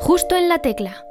[0.00, 1.04] Justo en la tecla.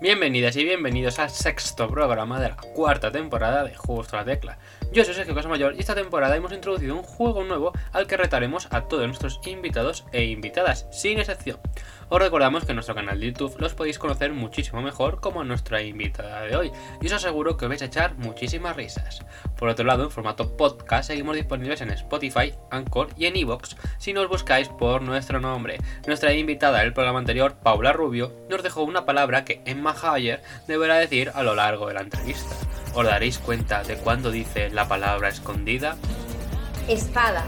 [0.00, 4.58] Bienvenidas y bienvenidos al sexto programa de la cuarta temporada de Justo la Tecla.
[4.92, 8.68] Yo soy Sergio Casamayor y esta temporada hemos introducido un juego nuevo al que retaremos
[8.70, 11.58] a todos nuestros invitados e invitadas, sin excepción.
[12.10, 16.40] Os recordamos que nuestro canal de YouTube los podéis conocer muchísimo mejor como nuestra invitada
[16.40, 16.72] de hoy
[17.02, 19.24] y os aseguro que vais a echar muchísimas risas.
[19.58, 24.14] Por otro lado, en formato podcast seguimos disponibles en Spotify, Anchor y en Evox si
[24.14, 25.78] nos buscáis por nuestro nombre.
[26.06, 30.96] Nuestra invitada del programa anterior, Paula Rubio, nos dejó una palabra que Emma Hayer deberá
[30.96, 32.56] decir a lo largo de la entrevista.
[32.94, 35.96] ¿Os daréis cuenta de cuándo dice la palabra escondida?
[36.88, 37.44] Espada.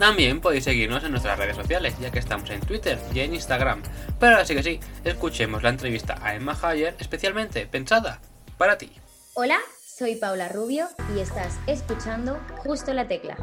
[0.00, 3.82] También podéis seguirnos en nuestras redes sociales, ya que estamos en Twitter y en Instagram.
[4.18, 8.18] Pero ahora sí que sí, escuchemos la entrevista a Emma Hayer, especialmente pensada
[8.56, 8.90] para ti.
[9.34, 13.36] Hola, soy Paula Rubio y estás escuchando Justo la Tecla.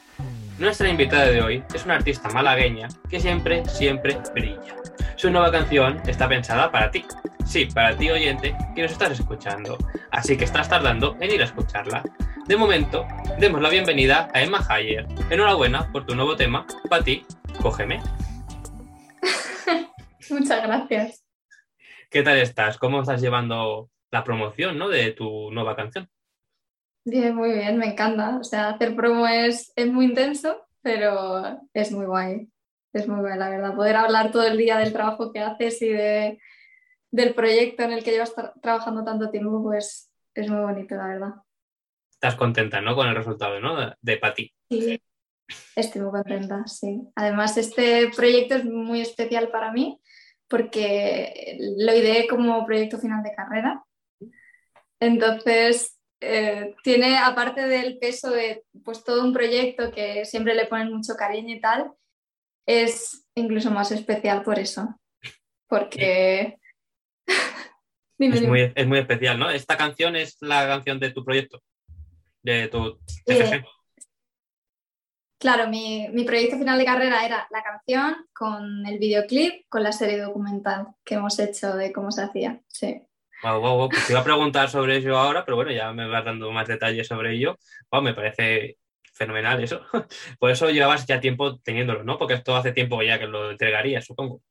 [0.59, 4.75] Nuestra invitada de hoy es una artista malagueña que siempre, siempre brilla.
[5.15, 7.05] Su nueva canción está pensada para ti.
[7.45, 9.77] Sí, para ti oyente que nos estás escuchando.
[10.09, 12.01] Así que estás tardando en ir a escucharla.
[12.47, 13.05] De momento,
[13.37, 15.05] demos la bienvenida a Emma Hayer.
[15.29, 16.65] Enhorabuena por tu nuevo tema.
[16.89, 17.23] Para ti,
[17.61, 18.01] cógeme.
[20.31, 21.23] Muchas gracias.
[22.09, 22.79] ¿Qué tal estás?
[22.79, 24.89] ¿Cómo estás llevando la promoción ¿no?
[24.89, 26.09] de tu nueva canción?
[27.09, 28.37] Bien, muy bien, me encanta.
[28.37, 32.49] O sea, hacer promo es, es muy intenso, pero es muy guay.
[32.91, 33.75] Es muy guay, la verdad.
[33.75, 36.37] Poder hablar todo el día del trabajo que haces y de,
[37.09, 41.07] del proyecto en el que llevas tra- trabajando tanto tiempo, pues es muy bonito, la
[41.07, 41.29] verdad.
[42.11, 42.93] Estás contenta ¿no?
[42.93, 43.79] con el resultado ¿no?
[43.79, 44.53] de, de Pati.
[44.69, 45.01] Sí,
[45.77, 47.07] estoy muy contenta, sí.
[47.15, 49.97] Además, este proyecto es muy especial para mí
[50.49, 53.81] porque lo ideé como proyecto final de carrera.
[54.99, 60.91] Entonces, eh, tiene, aparte del peso de pues, todo un proyecto que siempre le ponen
[60.91, 61.91] mucho cariño y tal,
[62.65, 64.99] es incluso más especial por eso.
[65.67, 66.57] Porque...
[68.19, 68.51] Dime, Es dime.
[68.51, 69.51] muy, es muy especial, ¿no?
[69.51, 71.61] Esta canción es la canción de tu proyecto,
[72.41, 72.97] de tu
[73.27, 73.63] CFG.
[75.39, 79.91] Claro, mi, mi proyecto final de carrera era la canción con el videoclip, con la
[79.91, 82.59] serie documental que hemos hecho de cómo se hacía.
[82.67, 83.06] Sí.
[83.43, 83.89] Wow, wow, wow.
[83.89, 86.67] Pues te iba a preguntar sobre ello ahora, pero bueno, ya me vas dando más
[86.67, 87.57] detalles sobre ello.
[87.91, 88.77] Wow, me parece
[89.13, 89.81] fenomenal eso.
[90.39, 92.17] Por eso llevabas ya tiempo teniéndolo, ¿no?
[92.17, 94.41] Porque esto hace tiempo ya que lo entregarías, supongo.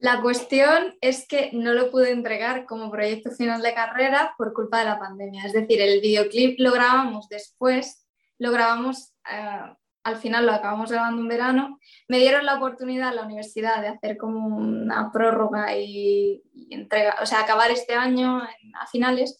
[0.00, 4.78] La cuestión es que no lo pude entregar como proyecto final de carrera por culpa
[4.78, 5.44] de la pandemia.
[5.44, 8.06] Es decir, el videoclip lo grabamos después,
[8.38, 9.74] lo grabamos, eh,
[10.08, 11.78] al final lo acabamos grabando en verano.
[12.08, 17.16] Me dieron la oportunidad en la universidad de hacer como una prórroga y, y entrega,
[17.22, 19.38] o sea, acabar este año a finales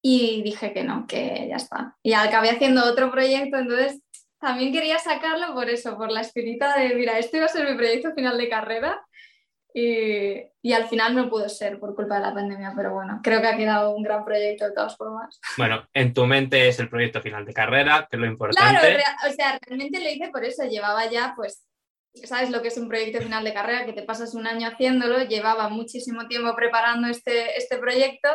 [0.00, 1.96] y dije que no, que ya está.
[2.02, 4.02] Y acabé haciendo otro proyecto, entonces
[4.40, 7.76] también quería sacarlo por eso, por la espinita de, mira, este iba a ser mi
[7.76, 9.00] proyecto final de carrera
[9.74, 13.40] y, y al final no pudo ser por culpa de la pandemia, pero bueno, creo
[13.40, 15.40] que ha quedado un gran proyecto de todas formas.
[15.56, 18.94] Bueno, en tu mente es el proyecto final de carrera, que es lo Claro, importante.
[18.94, 21.66] rea- o sea, realmente lo hice por eso, llevaba ya, pues,
[22.24, 25.24] sabes lo que es un proyecto final de carrera, que te pasas un año haciéndolo,
[25.24, 28.28] llevaba muchísimo tiempo preparando este, este proyecto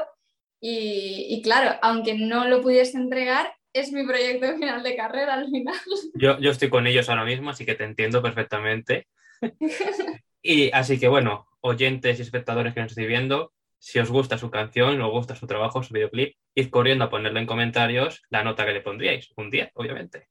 [0.59, 5.45] y, y claro, aunque no lo pudiese entregar, es mi proyecto final de carrera al
[5.49, 5.75] final.
[6.15, 9.07] Yo, yo estoy con ellos ahora mismo, así que te entiendo perfectamente.
[10.49, 14.49] Y así que bueno, oyentes y espectadores que nos estéis viendo, si os gusta su
[14.49, 18.65] canción, os gusta su trabajo, su videoclip, id corriendo a ponerlo en comentarios la nota
[18.65, 19.29] que le pondríais.
[19.35, 20.29] Un 10, obviamente.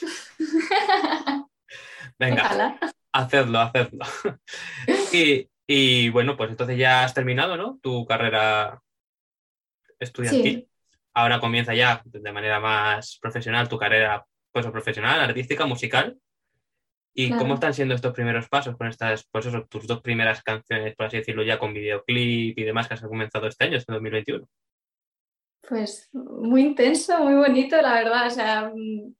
[2.18, 2.80] Venga, Ojalá.
[3.12, 4.06] hacedlo, hacedlo.
[5.12, 7.78] Y, y, bueno, pues entonces ya has terminado, ¿no?
[7.82, 8.80] Tu carrera
[9.98, 10.60] estudiantil.
[10.60, 10.68] Sí.
[11.12, 16.16] Ahora comienza ya de manera más profesional tu carrera pues, profesional, artística, musical.
[17.20, 17.42] ¿Y Claro.
[17.42, 21.06] cómo están siendo estos primeros pasos con estas, pues eso, tus dos primeras canciones, por
[21.06, 24.46] así decirlo, ya con videoclip y demás que has comenzado este año, este 2021?
[25.68, 28.28] Pues muy intenso, muy bonito, la verdad.
[28.28, 29.14] O sea, mm,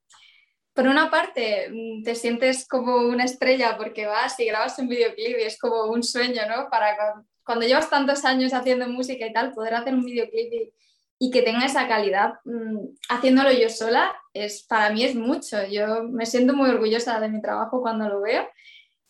[0.73, 5.37] por una parte mm, te sientes como una estrella porque vas y grabas un videoclip
[5.37, 6.69] y es como un sueño, ¿no?
[6.69, 10.73] Para cu- cuando llevas tantos años haciendo música y tal, poder hacer un videoclip y,
[11.19, 15.57] y que tenga esa calidad, mm, haciéndolo yo sola, es, para mí es mucho.
[15.67, 18.47] Yo me siento muy orgullosa de mi trabajo cuando lo veo.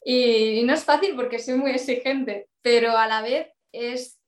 [0.03, 4.19] Y, y no es fácil porque soy muy exigente, pero a la vez es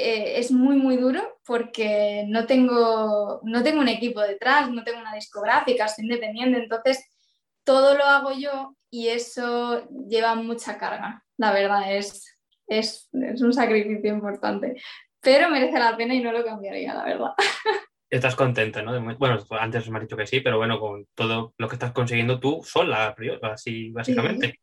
[0.00, 5.00] eh, es muy, muy duro porque no tengo, no tengo un equipo detrás, no tengo
[5.00, 7.04] una discográfica, soy independiente, entonces
[7.64, 13.52] todo lo hago yo y eso lleva mucha carga, la verdad, es, es, es un
[13.52, 14.80] sacrificio importante,
[15.20, 17.32] pero merece la pena y no lo cambiaría, la verdad.
[18.10, 18.98] Estás contenta, ¿no?
[19.16, 22.40] Bueno, antes me has dicho que sí, pero bueno, con todo lo que estás consiguiendo
[22.40, 24.60] tú sola, así básicamente.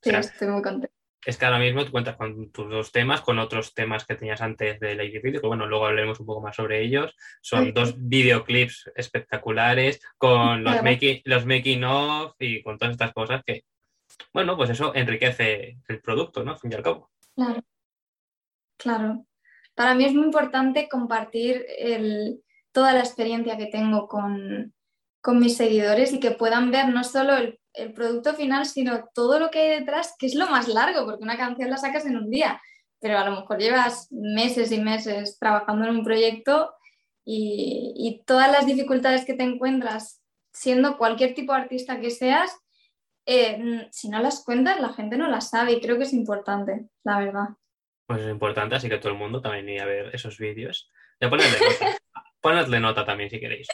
[0.00, 0.94] Sí, estoy muy contenta.
[1.26, 4.40] Es que ahora mismo tú cuentas con tus dos temas, con otros temas que tenías
[4.40, 7.16] antes de Lady Video, que bueno, luego hablaremos un poco más sobre ellos.
[7.42, 13.42] Son dos videoclips espectaculares con los, making, los making of y con todas estas cosas
[13.44, 13.64] que,
[14.32, 16.52] bueno, pues eso enriquece el producto, ¿no?
[16.52, 17.10] Al fin y al cabo.
[17.34, 17.64] Claro.
[18.76, 19.26] Claro.
[19.76, 21.66] Para mí es muy importante compartir
[22.72, 24.72] toda la experiencia que tengo con,
[25.34, 27.58] mis seguidores y que puedan ver no solo el,
[27.94, 31.36] producto final, sino todo lo que hay detrás, que es lo más largo, porque una
[31.36, 32.58] canción la sacas en un día,
[33.00, 36.72] pero a lo mejor llevas meses y meses trabajando en un proyecto
[37.22, 40.22] y, todas las dificultades que te encuentras
[40.52, 42.50] siendo cualquier tipo de artista que seas,
[43.26, 46.88] eh, si no las cuentas, la gente no las sabe y creo que es importante,
[47.04, 47.48] la verdad.
[48.06, 50.90] Pues es importante, así que todo el mundo también iba a ver esos vídeos.
[51.20, 51.98] Ya ponedle nota.
[52.40, 53.66] ponedle nota también si queréis.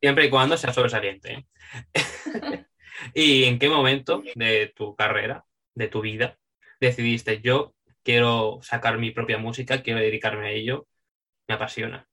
[0.00, 1.46] Siempre y cuando sea sobresaliente.
[1.94, 2.66] ¿eh?
[3.14, 5.44] ¿Y en qué momento de tu carrera,
[5.74, 6.38] de tu vida,
[6.80, 10.86] decidiste yo quiero sacar mi propia música, quiero dedicarme a ello?
[11.48, 12.06] Me apasiona.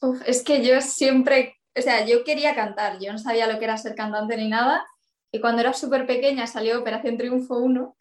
[0.00, 3.64] Uf, es que yo siempre, o sea, yo quería cantar, yo no sabía lo que
[3.64, 4.84] era ser cantante ni nada.
[5.32, 7.96] Y cuando era súper pequeña salió Operación Triunfo 1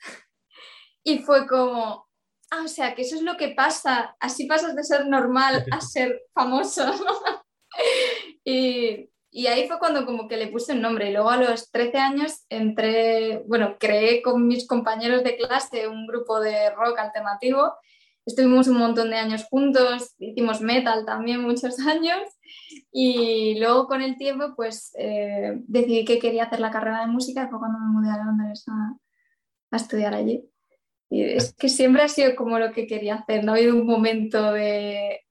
[1.04, 2.08] y fue como,
[2.52, 5.82] ah, o sea, que eso es lo que pasa, así pasas de ser normal a
[5.82, 6.86] ser famoso.
[8.46, 11.10] y, y, ahí fue cuando como que le puse el nombre.
[11.10, 16.08] Y luego a los 13 años entré, bueno, creé con mis compañeros de clase un
[16.08, 17.74] grupo de rock alternativo.
[18.26, 22.22] Estuvimos un montón de años juntos, hicimos metal también muchos años
[22.92, 27.50] y luego con el tiempo pues eh, decidí que quería hacer la carrera de música
[27.50, 28.96] fue cuando me mudé a Londres a,
[29.72, 30.53] a estudiar allí.
[31.14, 33.86] Y es que siempre ha sido como lo que quería hacer, no ha habido un
[33.86, 35.22] momento de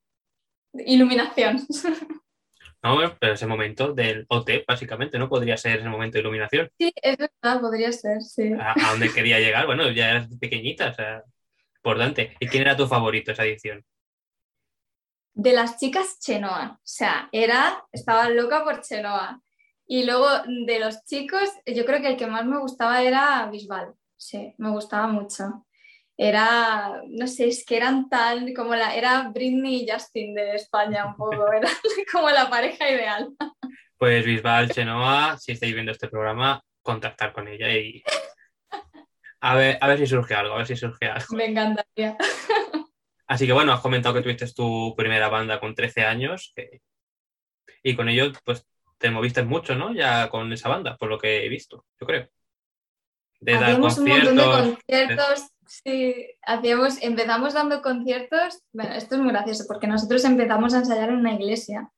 [0.75, 1.59] iluminación.
[2.85, 5.29] No, pero ese momento del OT, básicamente, ¿no?
[5.29, 6.69] Podría ser ese momento de iluminación.
[6.77, 8.53] Sí, es verdad, podría ser, sí.
[8.59, 9.67] ¿A, dónde quería llegar?
[9.67, 11.23] Bueno, ya eras pequeñita, o sea,
[11.77, 12.37] importante.
[12.41, 13.85] ¿Y quién era tu favorito esa edición?
[15.33, 16.77] De las chicas, Chenoa.
[16.77, 19.41] O sea, era, estaba loca por Chenoa.
[19.87, 20.27] Y luego
[20.67, 24.71] de los chicos, yo creo que el que más me gustaba era Bisbal sí, me
[24.71, 25.67] gustaba mucho.
[26.25, 31.05] Era, no sé, es que eran tan como la, era Britney y Justin de España
[31.05, 31.69] un poco, era
[32.13, 33.31] como la pareja ideal.
[33.97, 38.05] Pues Bisbal, Chenoa, si estáis viendo este programa, contactar con ella y
[39.41, 41.27] a ver, a ver si surge algo, a ver si surge algo.
[41.37, 42.17] Me encantaría.
[43.27, 46.55] Así que bueno, has comentado que tuviste tu primera banda con 13 años
[47.83, 48.65] y con ello pues
[48.99, 49.93] te moviste mucho, ¿no?
[49.93, 52.29] Ya con esa banda, por lo que he visto, yo creo
[53.51, 55.49] hacíamos un montón de conciertos,
[55.85, 61.09] sí, hacíamos, empezamos dando conciertos, bueno, esto es muy gracioso porque nosotros empezamos a ensayar
[61.09, 61.91] en una iglesia,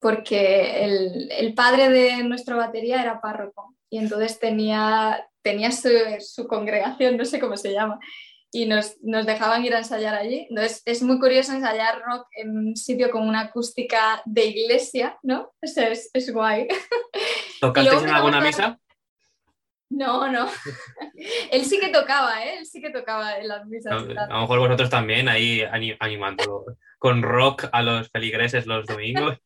[0.00, 7.24] porque el, padre de nuestra batería era párroco y entonces tenía, tenía su, congregación, no
[7.24, 8.00] sé cómo se llama,
[8.50, 10.46] y nos, dejaban ir a ensayar allí.
[10.50, 15.52] Entonces es muy curioso ensayar rock en un sitio con una acústica de iglesia, ¿no?
[15.62, 16.68] O sea, es, es guay.
[17.60, 18.78] ¿Tocasteis en alguna misa?
[19.90, 20.48] No, no.
[21.50, 22.58] Él sí que tocaba, ¿eh?
[22.58, 23.92] Él sí que tocaba en las misas.
[23.92, 25.62] a lo mejor vosotros también ahí
[26.00, 26.64] animando
[26.98, 29.38] con rock a los feligreses los domingos.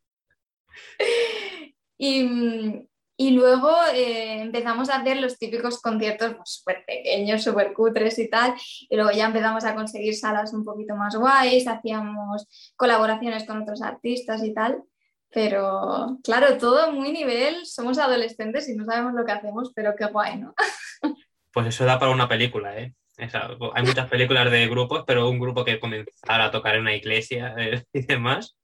[1.98, 8.30] y, luego eh, empezamos a hacer los típicos conciertos pues, súper pequeños, súper cutres y
[8.30, 8.54] tal.
[8.88, 12.46] Y luego ya empezamos a conseguir salas un poquito más guays, hacíamos
[12.76, 14.82] colaboraciones con otros artistas y tal.
[15.30, 20.06] Pero claro, todo muy nivel, somos adolescentes y no sabemos lo que hacemos, pero qué
[20.06, 20.54] guay, ¿no?
[21.50, 22.94] Pues eso da para una película, ¿eh?
[23.18, 27.54] hay muchas películas de grupos, pero un grupo que comenzara a tocar en una iglesia
[27.58, 28.56] eh, y demás.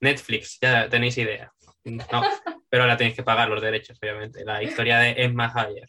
[0.00, 1.52] Netflix, ya tenéis idea.
[1.84, 2.22] No,
[2.68, 4.44] pero ahora tenéis que pagar los derechos, obviamente.
[4.44, 5.88] La historia de Emma Hayer.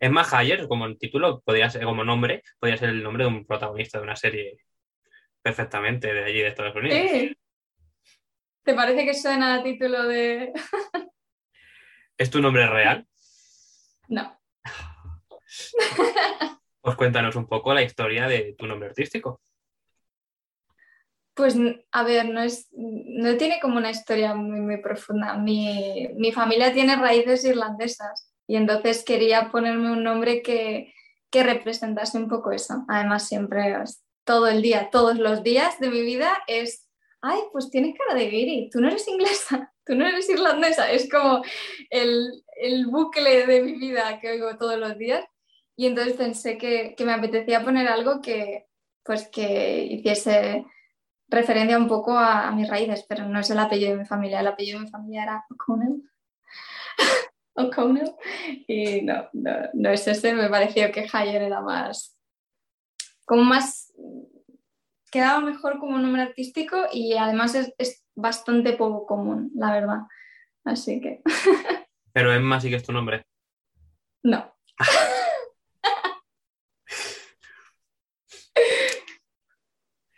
[0.00, 3.98] Emma Hayer, como título, podría ser, como nombre, podría ser el nombre de un protagonista
[3.98, 4.58] de una serie
[5.42, 7.36] perfectamente de allí, de Estados Unidos.
[8.64, 10.52] ¿Te parece que suena a título de...?
[12.16, 13.06] ¿Es tu nombre real?
[14.08, 14.40] No.
[16.84, 19.40] Pues cuéntanos un poco la historia de tu nombre artístico.
[21.32, 21.56] Pues,
[21.92, 25.36] a ver, no, es, no tiene como una historia muy, muy profunda.
[25.36, 30.92] Mi, mi, familia tiene raíces irlandesas y entonces quería ponerme un nombre que,
[31.30, 32.84] que representase un poco eso.
[32.88, 33.62] Además, siempre
[34.24, 36.88] todo el día, todos los días de mi vida es,
[37.20, 41.10] ay, pues tienes cara de guiri, tú no eres inglesa, tú no eres irlandesa, es
[41.10, 41.42] como
[41.90, 45.24] el, el bucle de mi vida que oigo todos los días.
[45.74, 48.66] Y entonces pensé que, que me apetecía poner algo que,
[49.04, 50.64] pues que hiciese
[51.32, 54.46] referencia un poco a, mis raíces, pero no es el apellido de mi familia, el
[54.46, 56.02] apellido de mi familia era O'Connell.
[57.54, 58.14] O'Connell.
[58.66, 62.16] Y no, no, es ese, me pareció que Hayer era más,
[63.24, 63.92] como más,
[65.10, 69.98] quedaba mejor como nombre artístico y además es, es bastante poco común, la verdad.
[70.64, 71.22] Así que...
[72.12, 73.24] Pero Emma sí que es tu nombre.
[74.22, 74.54] No.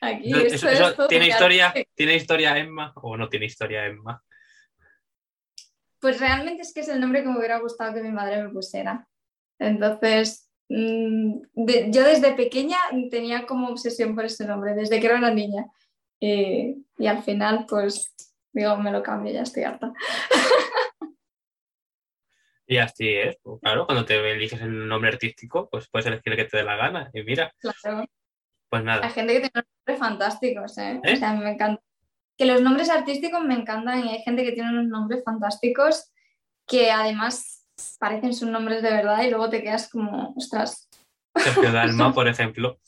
[0.01, 0.33] Aquí,
[1.09, 4.23] ¿tiene, historia, ¿Tiene historia Emma o no tiene historia Emma?
[5.99, 8.51] Pues realmente es que es el nombre que me hubiera gustado que mi madre me
[8.51, 9.09] pusiera.
[9.59, 12.79] Entonces, mm, yo desde pequeña
[13.11, 15.67] tenía como obsesión por ese nombre, desde que era una niña.
[16.21, 18.15] Y, y al final, pues,
[18.53, 19.93] digo, me lo cambio, ya estoy harta.
[22.67, 26.37] Y así es, pues, claro, cuando te eliges el nombre artístico, pues puedes elegir el
[26.37, 27.11] que te dé la gana.
[27.13, 28.07] Y mira, claro.
[28.71, 29.05] pues nada.
[29.05, 31.01] Hay gente que tiene nombres fantásticos, ¿eh?
[31.05, 31.17] O ¿Eh?
[31.17, 31.83] sea, me encanta.
[32.37, 36.11] Que los nombres artísticos me encantan y hay gente que tiene unos nombres fantásticos
[36.67, 37.64] que además
[37.99, 40.89] parecen sus nombres de verdad y luego te quedas como, ostras.
[41.35, 41.35] Sergio
[41.73, 42.79] Dalma, por ejemplo.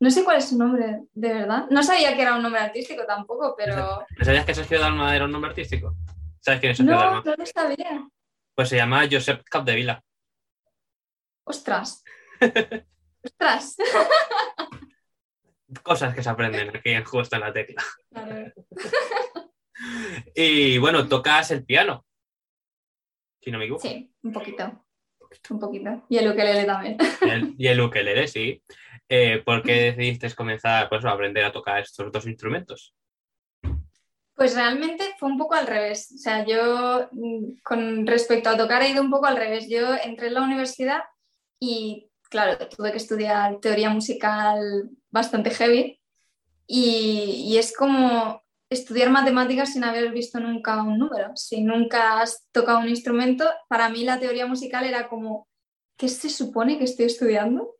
[0.00, 1.66] No sé cuál es su nombre, de verdad.
[1.70, 4.04] No sabía que era un nombre artístico tampoco, pero.
[4.18, 5.94] ¿No sabías que Sergio Dalma era un nombre artístico?
[6.40, 7.22] ¿Sabes quién es Sergio Dalma?
[7.24, 8.08] No, no lo sabía.
[8.54, 10.02] Pues se llama Josep Capdevila.
[11.44, 12.04] Ostras.
[13.24, 13.76] Ostras.
[15.82, 17.82] Cosas que se aprenden aquí en Justo en la Tecla.
[20.34, 22.04] y bueno, tocas el piano.
[23.44, 23.86] Si no me equivoco.
[23.86, 24.84] Sí, un poquito.
[25.50, 26.06] Un poquito.
[26.08, 26.96] Y el ukelele también.
[27.58, 28.62] y el ukelele, sí.
[29.08, 32.94] Eh, ¿Por qué decidiste comenzar pues, a aprender a tocar estos dos instrumentos?
[34.34, 36.10] Pues realmente fue un poco al revés.
[36.14, 39.68] O sea, yo mm, con respecto a tocar he ido un poco al revés.
[39.68, 41.02] Yo entré en la universidad
[41.60, 46.00] y, claro, tuve que estudiar teoría musical bastante heavy
[46.66, 48.43] y, y es como
[48.74, 51.34] estudiar matemáticas sin haber visto nunca un número.
[51.36, 55.48] Si nunca has tocado un instrumento, para mí la teoría musical era como,
[55.96, 57.74] ¿qué se supone que estoy estudiando?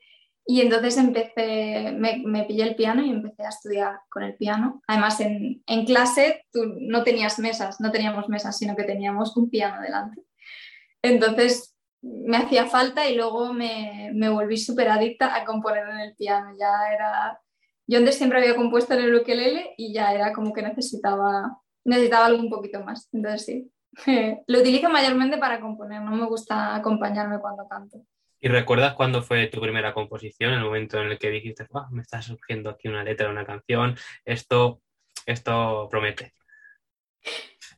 [0.46, 4.82] Y entonces empecé, me, me, pillé el piano y empecé a estudiar con el piano.
[4.86, 9.80] Además, en, clase tú no tenías mesas, no teníamos mesas, sino que teníamos un piano
[9.80, 10.22] delante.
[11.00, 16.14] Entonces me hacía falta y luego me, me volví súper adicta a componer en el
[16.14, 16.54] piano.
[16.58, 17.40] Ya era...
[17.86, 22.26] Yo antes siempre había compuesto en el ukelele y ya era como que necesitaba, necesitaba
[22.26, 23.08] algo un poquito más.
[23.12, 23.70] Entonces sí,
[24.46, 27.98] lo utilizo mayormente para componer, no me gusta acompañarme cuando canto.
[28.40, 30.52] ¿Y recuerdas cuándo fue tu primera composición?
[30.52, 34.82] El momento en el que dijiste, me está surgiendo aquí una letra una canción, esto,
[35.24, 36.34] esto promete.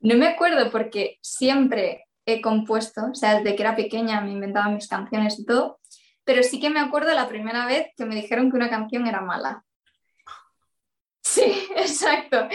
[0.01, 4.69] No me acuerdo porque siempre he compuesto, o sea, desde que era pequeña me inventaba
[4.69, 5.79] mis canciones y todo,
[6.25, 9.21] pero sí que me acuerdo la primera vez que me dijeron que una canción era
[9.21, 9.65] mala.
[11.37, 12.49] Sí, exacto.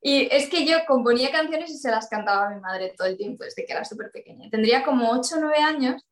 [0.00, 3.16] Y es que yo componía canciones y se las cantaba a mi madre todo el
[3.16, 4.48] tiempo desde que era súper pequeña.
[4.50, 6.06] Tendría como 8 o 9 años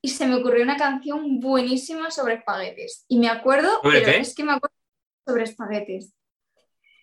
[0.00, 3.04] y se me ocurrió una canción buenísima sobre espaguetis.
[3.08, 4.76] Y me acuerdo, pero es que me acuerdo
[5.26, 6.14] sobre espaguetis.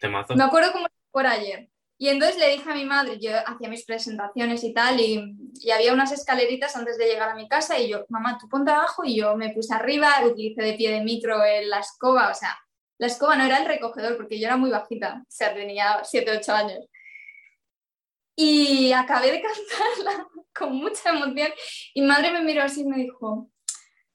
[0.02, 1.70] Me acuerdo como por ayer.
[1.98, 5.72] Y entonces le dije a mi madre, yo hacía mis presentaciones y tal, y, y,
[5.72, 9.06] había unas escaleritas antes de llegar a mi casa, y yo, mamá, tú ponte abajo,
[9.06, 12.58] y yo me puse arriba, utilicé de pie de micro en la escoba, o sea,
[12.98, 16.38] la escoba no era el recogedor, porque yo era muy bajita, o sea, tenía 7,
[16.38, 16.86] 8 años.
[18.36, 19.42] Y acabé de
[19.98, 21.52] cantarla con mucha emoción
[21.94, 23.50] y madre me miró así y me dijo,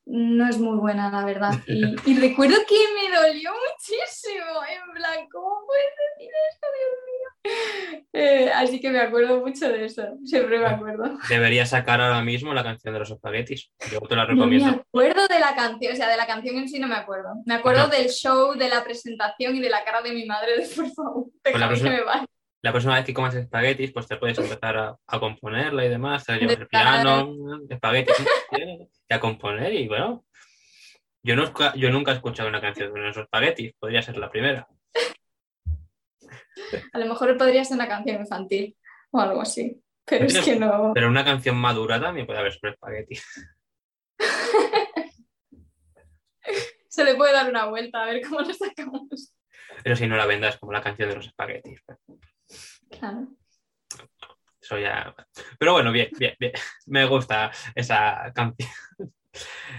[0.06, 1.52] no es muy buena, la verdad.
[1.66, 1.84] Y,
[2.20, 7.19] recuerdo que me dolió muchísimo, en plan, ¿cómo puedes decir esto, Dios mío?
[8.12, 11.16] Eh, así que me acuerdo mucho de eso, siempre me acuerdo.
[11.28, 14.66] Debería sacar ahora mismo la canción de los espaguetis, yo te la recomiendo.
[14.66, 16.96] No me acuerdo de la canción, o sea, de la canción en sí no me
[16.96, 17.28] acuerdo.
[17.46, 20.66] Me acuerdo del show, de la presentación y de la cara de mi madre de,
[20.74, 21.90] por favor, pues la próxima...
[21.90, 22.26] que me vaya
[22.62, 26.28] la próxima vez que comas espaguetis, pues te puedes empezar a, a componerla y demás,
[26.28, 27.32] a llevar el piano,
[27.68, 28.16] espaguetis
[29.08, 30.24] y a componer y bueno,
[31.22, 34.66] yo, no, yo nunca he escuchado una canción de esos espaguetis, podría ser la primera.
[36.92, 38.76] A lo mejor podría ser una canción infantil
[39.10, 40.92] o algo así, pero es que no...
[40.94, 43.24] Pero una canción madura también puede haber sobre espaguetis.
[46.88, 49.32] Se le puede dar una vuelta a ver cómo lo sacamos.
[49.82, 51.82] Pero si no la vendas como la canción de los espaguetis.
[52.90, 53.28] Claro.
[54.60, 55.14] Eso ya.
[55.58, 56.52] Pero bueno, bien, bien, bien.
[56.86, 58.68] Me gusta esa canción.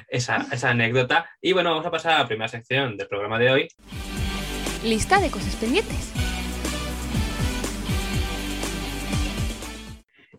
[0.08, 1.30] Esa, esa anécdota.
[1.42, 3.68] Y bueno, vamos a pasar a la primera sección del programa de hoy.
[4.84, 6.14] Lista de cosas pendientes.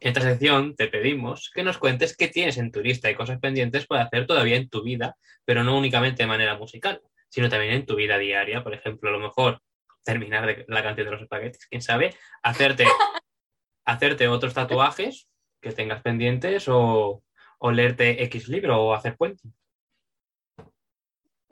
[0.02, 3.86] Esta sección te pedimos que nos cuentes qué tienes en tu lista y cosas pendientes
[3.86, 7.86] para hacer todavía en tu vida, pero no únicamente de manera musical, sino también en
[7.86, 8.64] tu vida diaria.
[8.64, 9.60] Por ejemplo, a lo mejor
[10.04, 12.84] terminar de la canción de los espaguetis, quién sabe, hacerte,
[13.84, 15.28] hacerte otros tatuajes
[15.60, 17.22] que tengas pendientes o,
[17.58, 19.48] o leerte X libro o hacer puente.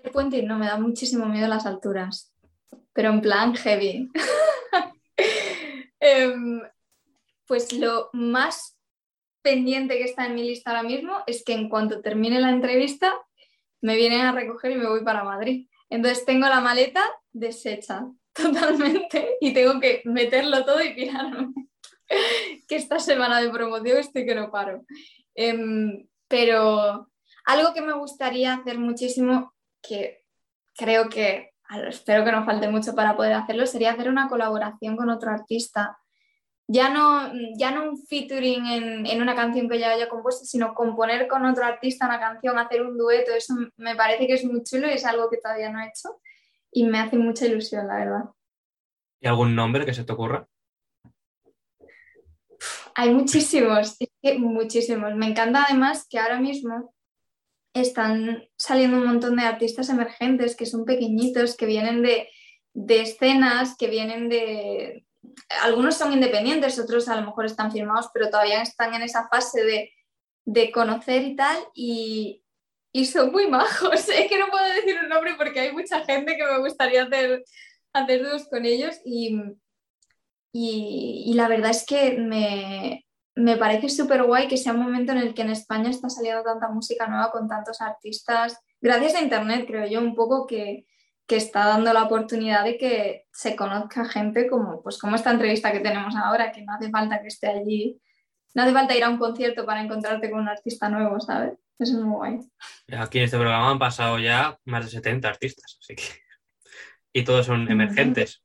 [0.02, 2.34] El puente no me da muchísimo miedo las alturas,
[2.92, 4.10] pero en plan heavy.
[6.02, 6.62] Em,
[7.50, 8.78] pues lo más
[9.42, 13.12] pendiente que está en mi lista ahora mismo es que en cuanto termine la entrevista
[13.80, 15.66] me vienen a recoger y me voy para Madrid.
[15.88, 17.02] Entonces tengo la maleta
[17.32, 21.52] deshecha totalmente y tengo que meterlo todo y pirarme.
[22.68, 24.84] que esta semana de promoción estoy que no paro.
[25.34, 27.10] Em, pero
[27.46, 30.22] algo que me gustaría hacer muchísimo, que
[30.76, 31.50] creo que
[31.88, 35.98] espero que no falte mucho para poder hacerlo, sería hacer una colaboración con otro artista.
[36.72, 40.72] Ya no, ya no un featuring en, en una canción que ya haya compuesto, sino
[40.72, 44.62] componer con otro artista una canción, hacer un dueto, eso me parece que es muy
[44.62, 46.20] chulo y es algo que todavía no he hecho
[46.72, 48.24] y me hace mucha ilusión, la verdad.
[49.20, 50.46] ¿Y algún nombre que se te ocurra?
[52.94, 53.96] Hay muchísimos,
[54.38, 55.14] muchísimos.
[55.14, 56.94] Me encanta además que ahora mismo
[57.74, 62.28] están saliendo un montón de artistas emergentes que son pequeñitos, que vienen de,
[62.88, 65.06] escenas, que vienen de...
[65.62, 69.90] Algunos son independientes, otros a lo mejor están firmados, pero todavía están en esa fase
[70.44, 72.44] de, conocer y tal, y,
[73.04, 74.08] son muy majos.
[74.08, 77.44] Es que no puedo decir un nombre porque hay mucha gente que me gustaría hacer,
[77.92, 79.40] hacer dos con ellos y,
[80.52, 85.18] y, la verdad es que me, me parece súper guay que sea un momento en
[85.18, 89.66] el que en España está saliendo tanta música nueva con tantos artistas, gracias a Internet,
[89.66, 90.86] creo yo, un poco que,
[91.30, 95.70] que está dando la oportunidad de que se conozca gente como, pues como esta entrevista
[95.70, 98.00] que tenemos ahora, que no hace falta que esté allí,
[98.54, 101.52] no hace falta ir a un concierto para encontrarte con un artista nuevo, ¿sabes?
[101.78, 102.40] Eso es muy guay.
[102.98, 106.02] Aquí en este programa han pasado ya más de 70 artistas, así que...
[107.12, 108.44] Y todos son emergentes.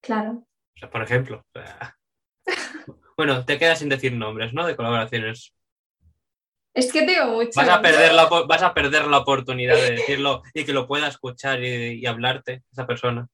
[0.00, 0.44] Claro
[0.88, 1.44] por ejemplo.
[3.16, 4.66] bueno, te quedas sin decir nombres, ¿no?
[4.66, 5.54] De colaboraciones.
[6.74, 7.50] Es que tengo mucho.
[7.56, 11.08] Vas a perder la, vas a perder la oportunidad de decirlo y que lo pueda
[11.08, 13.26] escuchar y, hablarte esa persona.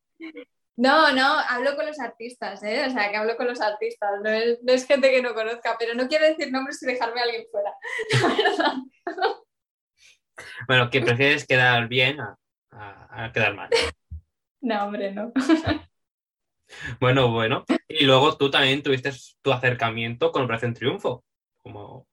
[0.77, 2.85] No, no, hablo con los artistas, ¿eh?
[2.87, 6.07] O sea, que hablo con los artistas, no es, gente que no conozca, pero no
[6.07, 7.72] quiero decir nombres y dejarme a alguien fuera,
[10.68, 13.70] Bueno, que prefieres quedar bien a quedar mal.
[14.61, 15.33] No, hombre, no.
[17.01, 17.64] Bueno, bueno.
[17.88, 21.25] Y luego tú también tuviste tu acercamiento con Operación Triunfo.
[21.59, 22.07] Como...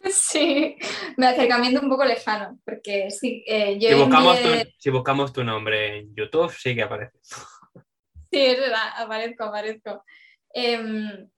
[0.10, 0.76] Sí,
[1.16, 3.88] mi acercamiento un poco lejano, porque sí, eh, yo...
[3.88, 7.18] Si buscamos, tu, si buscamos, tu, nombre en YouTube, sí que aparece.
[8.30, 10.04] Sí, es verdad, aparezco, aparezco.
[10.52, 11.30] Em,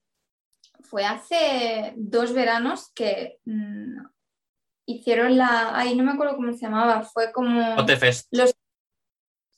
[0.81, 3.99] fue hace dos veranos que mm,
[4.87, 5.70] hicieron la...
[5.73, 7.77] Ay, no me acuerdo cómo se llamaba, fue como...
[7.77, 8.27] Otefest.
[8.33, 8.53] Los...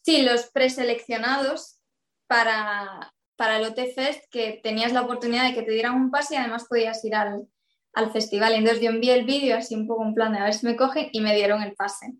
[0.03, 1.81] Sí, los preseleccionados
[2.27, 6.35] para, para el OT Fest que tenías la oportunidad de que te dieran un pase
[6.35, 7.47] y además podías ir al,
[7.95, 8.55] al festival.
[8.55, 10.77] Entonces yo envié el vídeo así un poco en plan de a ver si me
[10.77, 12.15] cogen y me dieron el pase.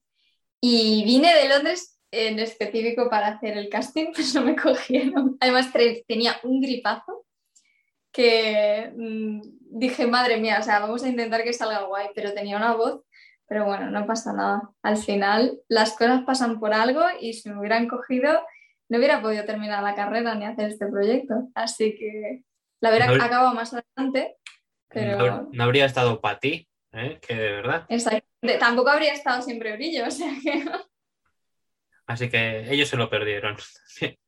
[0.61, 5.37] Y vine de Londres en específico para hacer el casting, pues no me cogieron.
[5.41, 5.73] Además
[6.07, 7.25] tenía un gripazo
[8.13, 12.59] que mm, dije, madre mía, o sea, vamos a intentar que salga guay, pero tenía
[12.59, 13.03] una voz,
[13.47, 14.71] pero bueno, no pasa nada.
[14.83, 18.41] Al final las cosas pasan por algo y si me hubieran cogido
[18.93, 21.49] no hubiera podido terminar la carrera ni hacer este proyecto.
[21.55, 22.45] Así que
[22.81, 24.37] la hubiera acabado más adelante,
[24.93, 25.49] pero...
[25.53, 27.19] No, habría estado para ti, ¿eh?
[27.27, 27.87] que de verdad.
[28.59, 30.65] Tampoco habría estado siempre brillo, o sea que...
[32.07, 33.57] Así que ellos se lo perdieron.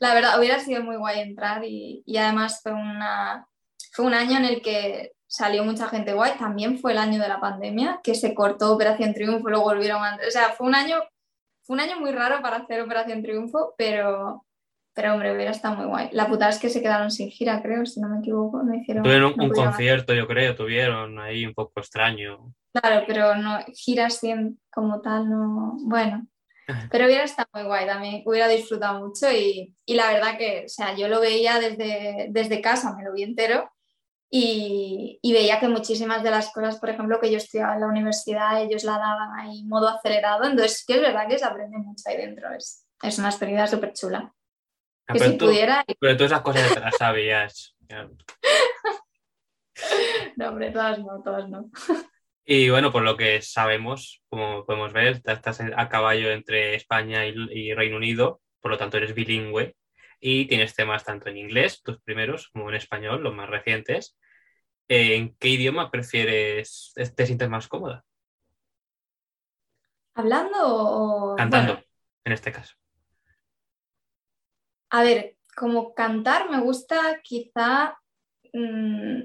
[0.00, 3.46] la verdad, hubiera sido muy guay entrar y, además fue, una,
[3.92, 6.32] fue un año en el que salió mucha gente guay.
[6.38, 10.18] También fue el año de la pandemia, que se cortó Operación Triunfo, luego volvieron a...
[10.26, 11.02] O sea, fue un año
[11.64, 14.44] fue un año muy raro para hacer Operación Triunfo, pero,
[14.94, 16.08] pero hombre, hubiera estado muy guay.
[16.12, 18.62] La putada es que se quedaron sin gira, creo, si no me equivoco.
[18.62, 22.52] No hicieron, tuvieron un, concierto, yo creo, tuvieron ahí un poco extraño.
[22.72, 24.20] Claro, pero no, giras
[24.70, 25.76] como tal, no.
[25.84, 26.26] Bueno.
[26.92, 30.68] Pero hubiera estado muy guay también, hubiera disfrutado mucho y, y, la verdad que, o
[30.68, 33.68] sea, yo lo veía desde, desde casa, me lo vi entero
[34.30, 38.62] y, veía que muchísimas de las cosas, por ejemplo, que yo estudiaba en la universidad,
[38.62, 42.16] ellos la daban ahí modo acelerado, entonces que es verdad que se aprende mucho ahí
[42.16, 44.32] dentro, es, es una experiencia súper chula.
[45.08, 45.52] Ah, pero, tú,
[45.98, 47.76] pero tú esas cosas te las sabías.
[50.36, 51.70] no, hombre, todas no, todas no.
[52.44, 57.72] Y bueno, por lo que sabemos, como podemos ver, estás a caballo entre España y
[57.72, 59.76] Reino Unido, por lo tanto eres bilingüe
[60.18, 64.16] y tienes temas tanto en inglés, tus primeros, como en español, los más recientes.
[64.88, 68.04] ¿En qué idioma prefieres, te sientes más cómoda?
[70.14, 71.36] ¿Hablando o...?
[71.36, 71.86] Cantando, bueno,
[72.24, 72.74] en este caso.
[74.92, 77.98] A ver, como cantar me gusta quizá
[78.52, 79.22] mm,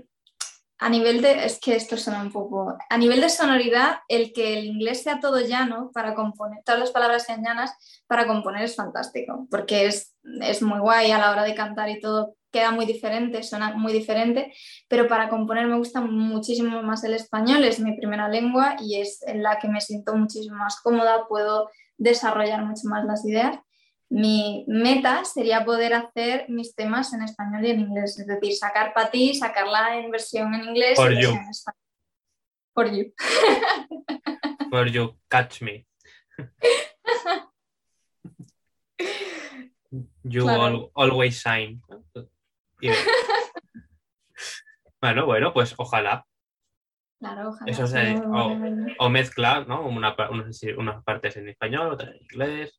[0.79, 4.57] a nivel de, es que esto suena un poco, a nivel de sonoridad, el que
[4.57, 7.73] el inglés sea todo llano para componer, todas las palabras sean llanas
[8.07, 11.99] para componer es fantástico, porque es, es muy guay a la hora de cantar y
[11.99, 14.53] todo queda muy diferente, suena muy diferente,
[14.87, 19.21] pero para componer me gusta muchísimo más el español, es mi primera lengua y es
[19.27, 23.59] en la que me siento muchísimo más cómoda, puedo desarrollar mucho más las ideas
[24.09, 28.93] mi meta sería poder hacer mis temas en español y en inglés, es decir, sacar
[28.93, 31.29] para ti, sacarla en versión en inglés For y you.
[31.29, 31.81] en español.
[32.73, 33.13] For you.
[34.69, 35.85] For you catch me.
[40.23, 40.91] You Claro.
[40.95, 41.81] always shine.
[42.81, 42.89] Y-
[45.01, 46.25] bueno, bueno, pues ojalá.
[47.19, 47.71] Claro, ojalá.
[47.71, 47.87] Eso
[48.27, 48.87] bueno.
[48.99, 49.87] O mezcla, ¿no?
[49.87, 52.76] Una, pa- unas, unas partes en español, otras en inglés.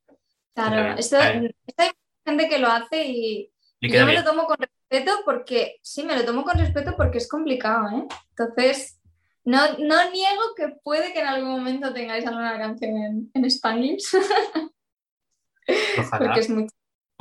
[0.67, 0.97] Claro, bien.
[0.97, 1.91] esto hay
[2.25, 4.23] gente que lo hace y, yo me bien.
[4.23, 8.07] lo tomo con respeto porque, sí, me lo tomo con respeto porque es complicado, ¿eh?
[8.31, 8.99] Entonces,
[9.45, 14.09] no, no niego que puede que en algún momento tengáis alguna canción en, en Spanglish,
[15.97, 16.17] Ojalá.
[16.25, 16.67] porque es muy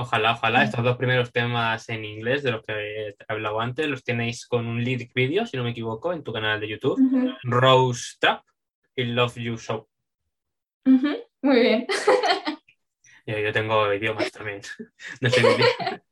[0.00, 0.60] Ojalá, ojalá.
[0.60, 0.66] Sí.
[0.66, 4.66] Estos dos primeros temas en inglés de los que he hablado antes los tenéis con
[4.66, 7.00] un lyric video, si no me equivoco, en tu canal de YouTube.
[7.42, 8.44] Rose Trap
[8.94, 9.88] y Love You So.
[10.84, 11.86] Muy bien.
[13.28, 14.62] Yo, yo tengo idiomas también.
[15.20, 16.02] No soy bilingüe,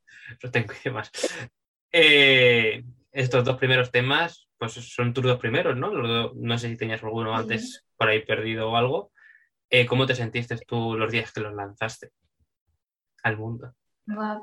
[0.41, 1.11] pero tengo idiomas.
[1.93, 5.93] Eh, estos dos primeros temas, pues son tus dos primeros, ¿no?
[5.95, 9.13] Los no sé si tenías alguno antes por ahí perdido o algo.
[9.71, 12.11] Eh, ¿Cómo te sentiste tú los días que los lanzaste
[13.23, 13.75] al mundo?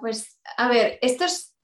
[0.01, 1.55] Pues, a ver, estos,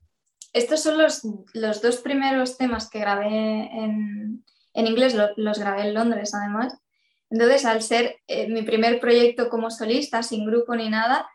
[0.53, 1.21] estos son los,
[1.53, 3.27] los dos primeros temas que grabé
[3.73, 6.77] en, en inglés, lo- los grabé en Londres además.
[7.29, 11.29] Entonces, al ser eh, mi primer proyecto como solista, sin grupo ni nada,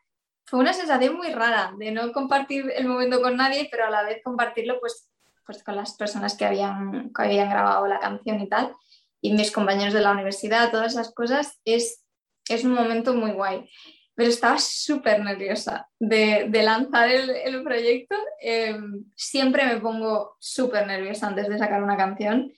[0.46, 4.02] fue una sensación muy rara de no compartir el momento con nadie, pero a la
[4.02, 5.08] vez compartirlo pues,
[5.46, 8.74] pues con las personas que habían, que habían grabado la canción y tal,
[9.20, 12.04] y mis compañeros de la universidad, todas esas cosas, es,
[12.48, 13.68] es un momento muy guay
[14.14, 18.14] pero estaba súper nerviosa de, lanzar el, el proyecto.
[18.40, 18.76] Eh,
[19.16, 22.52] siempre me pongo súper nerviosa antes de sacar una canción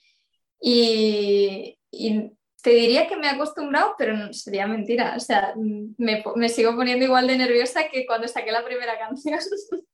[0.61, 2.36] y, y
[2.67, 5.13] te diría que me he acostumbrado, pero no- sería mentira.
[5.15, 9.39] O sea, me, me sigo poniendo igual de nerviosa que cuando saqué la primera canción.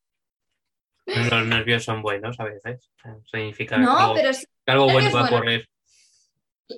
[1.05, 2.89] Los nervios son buenos a veces.
[3.29, 5.69] Significa que no, algo, pero sí que algo bueno va a ocurrir.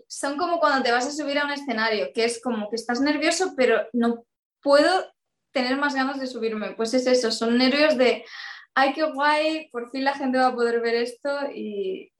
[0.09, 2.99] son como cuando te vas a subir a un escenario, que es como que estás
[2.99, 4.25] nervioso, pero no
[4.61, 5.13] puedo
[5.53, 6.71] tener más ganas de subirme.
[6.71, 8.25] Pues es eso, son nervios de,
[8.73, 12.11] ay, qué guay, por fin la gente va a poder ver esto y,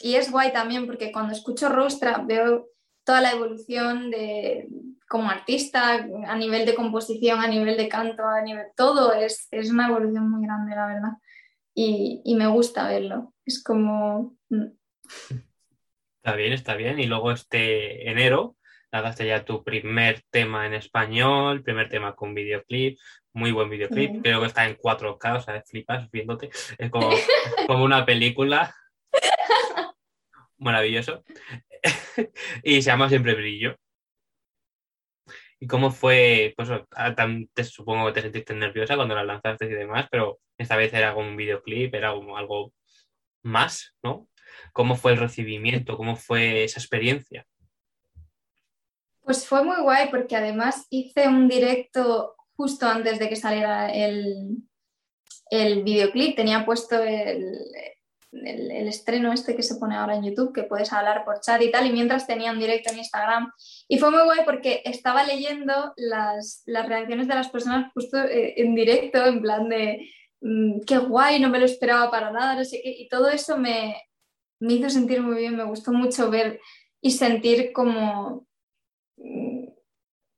[0.00, 2.68] y es guay también porque cuando escucho Rostra veo
[3.08, 4.68] toda la evolución de
[5.08, 9.70] como artista, a nivel de composición, a nivel de canto, a nivel todo, es, es
[9.70, 11.12] una evolución muy grande, la verdad.
[11.74, 13.32] Y, y me gusta verlo.
[13.46, 14.36] Es como...
[14.50, 14.66] mm,
[16.18, 17.00] Está bien, está bien.
[17.00, 18.56] Y luego este enero
[18.92, 22.98] lanzaste ya tu primer tema en español, primer tema con videoclip,
[23.32, 24.16] muy buen videoclip.
[24.16, 24.20] Sí.
[24.20, 26.50] Creo que está en 4K, o sea, flipas viéndote.
[26.76, 27.08] Es como,
[27.66, 28.74] como una película.
[30.58, 31.24] Maravilloso.
[32.64, 33.76] y se llama Siempre Brillo.
[35.60, 36.54] ¿Y cómo fue?
[36.56, 37.14] Pues ah,
[37.52, 41.14] te, supongo que te sentiste nerviosa cuando la lanzaste y demás, pero esta vez era
[41.14, 42.72] como un videoclip, era como algo
[43.42, 44.28] más, ¿no?
[44.72, 45.96] ¿Cómo fue el recibimiento?
[45.96, 47.44] ¿Cómo fue esa experiencia?
[49.22, 54.62] Pues fue muy guay porque además hice un directo justo antes de que saliera el,
[55.50, 56.36] el videoclip.
[56.36, 57.58] Tenía puesto el,
[58.32, 61.70] el- estreno este que se pone ahora en YouTube, que puedes hablar por chat y
[61.70, 63.52] tal, y mientras tenía un directo en Instagram.
[63.88, 68.54] Y fue muy guay porque estaba leyendo las, las reacciones de las personas justo eh,
[68.60, 70.08] en directo, en plan de
[70.40, 72.90] mm, qué guay, no me lo esperaba para nada, no sé qué.
[72.90, 73.96] Y todo eso me,
[74.60, 76.60] me hizo sentir muy bien, me gustó mucho ver
[77.00, 78.46] y sentir como
[79.16, 79.68] mm,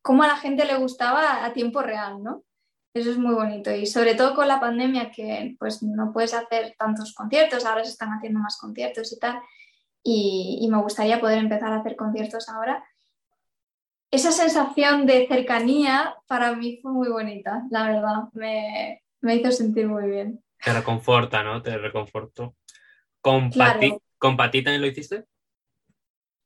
[0.03, 2.44] cómo a la gente le gustaba a tiempo real, ¿no?
[2.92, 6.74] Eso es muy bonito y sobre todo con la pandemia que pues no puedes hacer
[6.76, 9.40] tantos conciertos, ahora se están haciendo más conciertos y tal
[10.03, 12.85] y, y me gustaría poder empezar a hacer conciertos ahora.
[14.11, 19.87] Esa sensación de cercanía para mí fue muy bonita, la verdad, me, me hizo sentir
[19.87, 20.42] muy bien.
[20.64, 21.62] Te reconforta, ¿no?
[21.62, 22.57] Te reconfortó.
[23.20, 23.74] ¿Con, Claro.
[23.74, 25.26] Pati, ¿Con Pati también lo hiciste?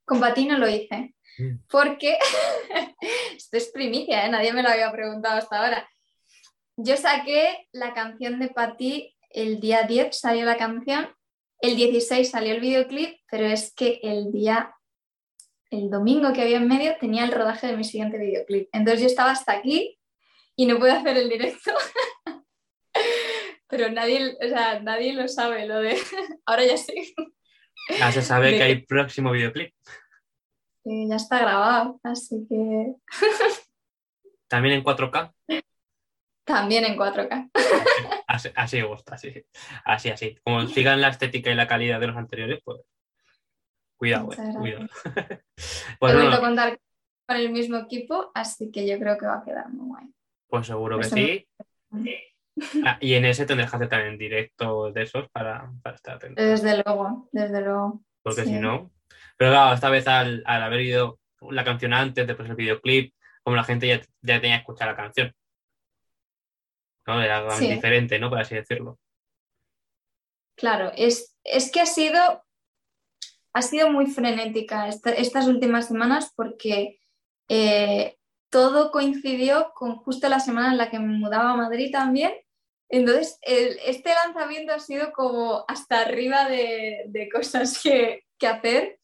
[0.05, 1.65] Con Pati no lo hice, Mm.
[1.69, 2.17] porque
[3.37, 4.31] esto es primicia, ¿eh?
[4.31, 5.89] nadie me lo había preguntado hasta ahora.
[6.77, 11.09] Yo saqué la canción de Pati el día 10, salió la canción,
[11.61, 14.75] el 16 salió el videoclip, pero es que el día
[15.71, 18.69] el domingo que había en medio tenía el rodaje de mi siguiente videoclip.
[18.73, 19.99] Entonces yo estaba hasta aquí
[20.57, 21.73] y no pude hacer el directo.
[23.67, 25.99] Pero nadie, o sea, nadie lo sabe, lo de
[26.47, 27.13] ahora ya sí.
[27.99, 29.75] Ya se sabe De- que hay próximo videoclip.
[30.85, 32.95] Eh, ya está grabado, así que
[34.49, 35.33] También en 4K.
[36.45, 37.51] También en 4K.
[38.27, 39.45] Así, así gusta, así.
[39.85, 40.37] Así, así.
[40.45, 42.81] Como sigan la estética y la calidad de los anteriores, pues.
[43.97, 44.87] Cuidado, eh, cuidado.
[45.99, 46.79] Pues, bueno, contar
[47.27, 50.05] con el mismo equipo, así que yo creo que va a quedar muy guay.
[50.49, 51.49] pues seguro que sí.
[52.85, 56.43] Ah, y en ese tendrás que hacer también directos de esos para, para estar atento.
[56.43, 58.03] Desde luego, desde luego.
[58.23, 58.49] Porque sí.
[58.49, 58.91] si no.
[59.37, 61.19] Pero claro, esta vez al, al haber ido
[61.51, 64.97] la canción antes, después el videoclip, como la gente ya, ya tenía que escuchar la
[64.97, 65.33] canción.
[67.07, 67.23] ¿No?
[67.23, 67.69] Era algo Sí.
[67.69, 68.31] diferente, ¿no?
[68.31, 68.99] Por así decirlo.
[70.57, 72.45] Claro, es, es que ha sido,
[73.53, 77.01] ha sido muy frenética esta- estas últimas semanas porque
[77.49, 78.17] eh,
[78.51, 82.33] todo coincidió con justo la semana en la que me mudaba a Madrid también.
[82.89, 88.99] Entonces, el- este lanzamiento ha sido como hasta arriba de, de cosas que, que hacer.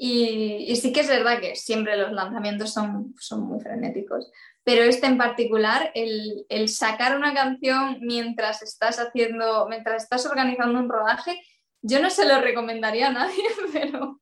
[0.00, 4.30] Y, y sí que es verdad que siempre los lanzamientos son, son muy frenéticos.
[4.68, 10.78] Pero este en particular, el, el sacar una canción mientras estás haciendo, mientras estás organizando
[10.78, 11.40] un rodaje,
[11.80, 14.20] yo no se lo recomendaría a nadie, pero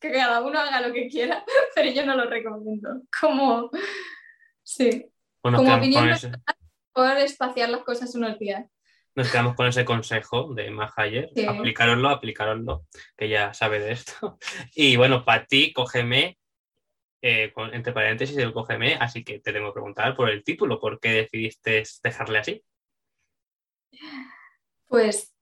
[0.00, 1.44] que cada uno haga lo que quiera,
[1.76, 3.00] pero yo no lo recomiendo.
[3.20, 3.70] Como,
[4.64, 5.08] sí,
[5.40, 6.32] Pues nos Como opinión ese,
[6.92, 8.66] poder espaciar las cosas unos días.
[9.14, 11.30] nos quedamos con ese consejo de Mahayer.
[11.32, 11.46] Sí.
[11.46, 14.36] Aplicároslo, aplicároslo, que ya sabe de esto.
[14.74, 16.38] Y bueno, para ti, cógeme,
[17.28, 21.00] eh, entre paréntesis, el cógeme, así que te tengo que preguntar por el título, ¿por
[21.00, 22.62] qué decidiste dejarle así?
[24.86, 25.34] Pues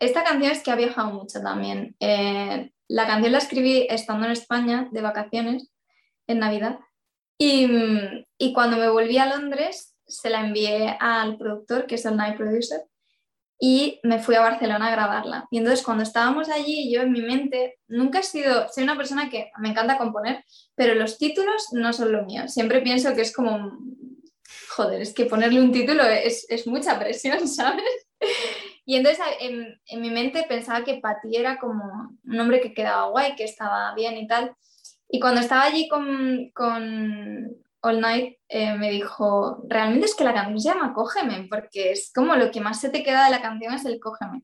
[0.00, 1.94] esta canción es que ha viajado mucho también.
[2.00, 5.70] Eh, la canción la escribí estando en España de vacaciones
[6.26, 6.80] en Navidad
[7.38, 12.36] y cuando me volví a Londres se la envié al productor que es el Night
[12.36, 12.80] Producer
[13.58, 15.48] y me fui a Barcelona a grabarla.
[15.50, 19.28] Y entonces cuando estábamos allí yo en mi mente nunca he sido, soy una persona
[19.28, 20.44] que me encanta componer,
[20.74, 22.46] pero los títulos no son lo mío.
[22.48, 23.78] Siempre pienso que es como,
[24.68, 28.06] joder, es que ponerle un título es, es mucha presión, ¿sabes?
[28.84, 31.84] Y entonces en, en mi mente pensaba que Pati era como
[32.24, 34.54] un nombre que quedaba guay, que estaba bien y tal.
[35.10, 40.34] Y cuando estaba allí con, con All Night, eh, me dijo, realmente es que la
[40.34, 43.42] canción se llama Cógeme, porque es como lo que más se te queda de la
[43.42, 44.42] canción es el Cógeme.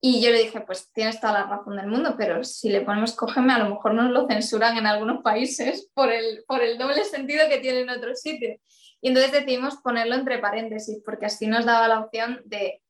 [0.00, 3.14] Y yo le dije, pues tienes toda la razón del mundo, pero si le ponemos
[3.14, 7.04] Cógeme, a lo mejor nos lo censuran en algunos países por el, por el doble
[7.04, 8.58] sentido que tiene en otros sitios.
[9.00, 12.82] Y entonces decidimos ponerlo entre paréntesis, porque así nos daba la opción de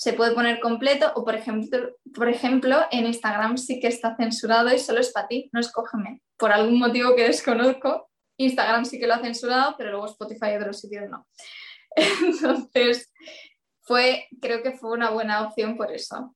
[0.00, 4.72] se puede poner completo o por ejemplo, por ejemplo en Instagram sí que está censurado
[4.72, 6.22] y solo es para ti, no escógeme.
[6.38, 8.09] Por algún motivo que desconozco,
[8.44, 11.26] Instagram sí que lo ha censurado, pero luego Spotify y otros sitios no.
[11.96, 13.12] Entonces,
[13.82, 16.34] fue, creo que fue una buena opción por eso.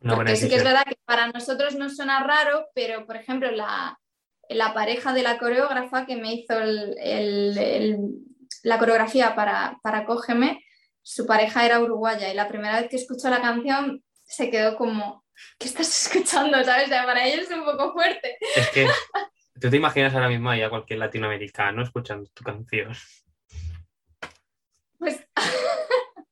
[0.00, 3.50] Una Porque sí que es verdad que para nosotros no suena raro, pero por ejemplo
[3.50, 3.98] la,
[4.48, 7.98] la pareja de la coreógrafa que me hizo el- el- el-
[8.62, 10.62] la coreografía para, para Cógeme,
[11.02, 15.24] su pareja era uruguaya y la primera vez que escuchó la canción se quedó como,
[15.58, 16.62] ¿qué estás escuchando?
[16.64, 16.86] ¿Sabes?
[16.86, 18.38] O sea, para ellos es un poco fuerte.
[18.56, 18.86] Es que
[19.60, 22.92] tú te imaginas ahora mismo a cualquier latinoamericano escuchando tu canción.
[24.98, 25.20] Pues,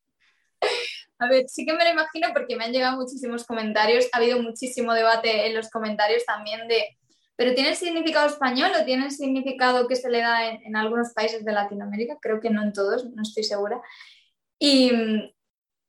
[1.18, 4.42] a ver, sí que me lo imagino porque me han llegado muchísimos comentarios, ha habido
[4.42, 6.96] muchísimo debate en los comentarios también de,
[7.36, 11.44] ¿pero tiene significado español o tiene significado que se le da en, en algunos países
[11.44, 12.18] de Latinoamérica?
[12.20, 13.80] Creo que no en todos, no estoy segura.
[14.58, 14.90] Y,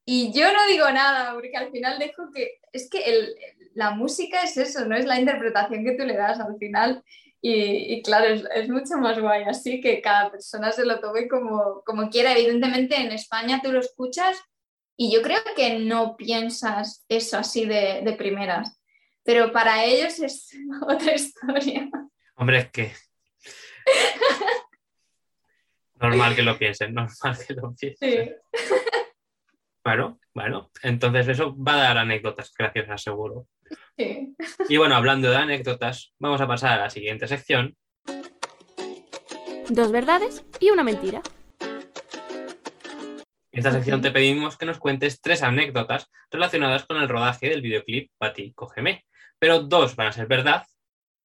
[0.06, 3.36] y yo no digo nada porque al final dejo que, es que el-
[3.76, 7.04] la música es eso, no es la interpretación que tú le das al final.
[7.42, 11.28] Y, y claro, es, es mucho más guay, así que cada persona se lo tome
[11.28, 12.32] como, como quiera.
[12.34, 14.42] Evidentemente en España tú lo escuchas
[14.96, 18.80] y yo creo que no piensas eso así de, de primeras,
[19.24, 20.52] pero para ellos es
[20.88, 21.90] otra historia.
[22.36, 22.92] Hombre, es que.
[25.96, 27.98] Normal que lo piensen, normal que lo piensen.
[27.98, 28.32] Sí.
[29.84, 33.48] Bueno, bueno, entonces eso va a dar anécdotas graciosas, seguro.
[33.98, 34.36] Sí.
[34.70, 37.76] Y bueno, hablando de anécdotas, vamos a pasar a la siguiente sección.
[39.70, 41.22] Dos verdades y una mentira.
[43.54, 47.62] En esta sección te pedimos que nos cuentes tres anécdotas relacionadas con el rodaje del
[47.62, 49.06] videoclip Pati, cógeme.
[49.38, 50.66] Pero dos van a ser verdad,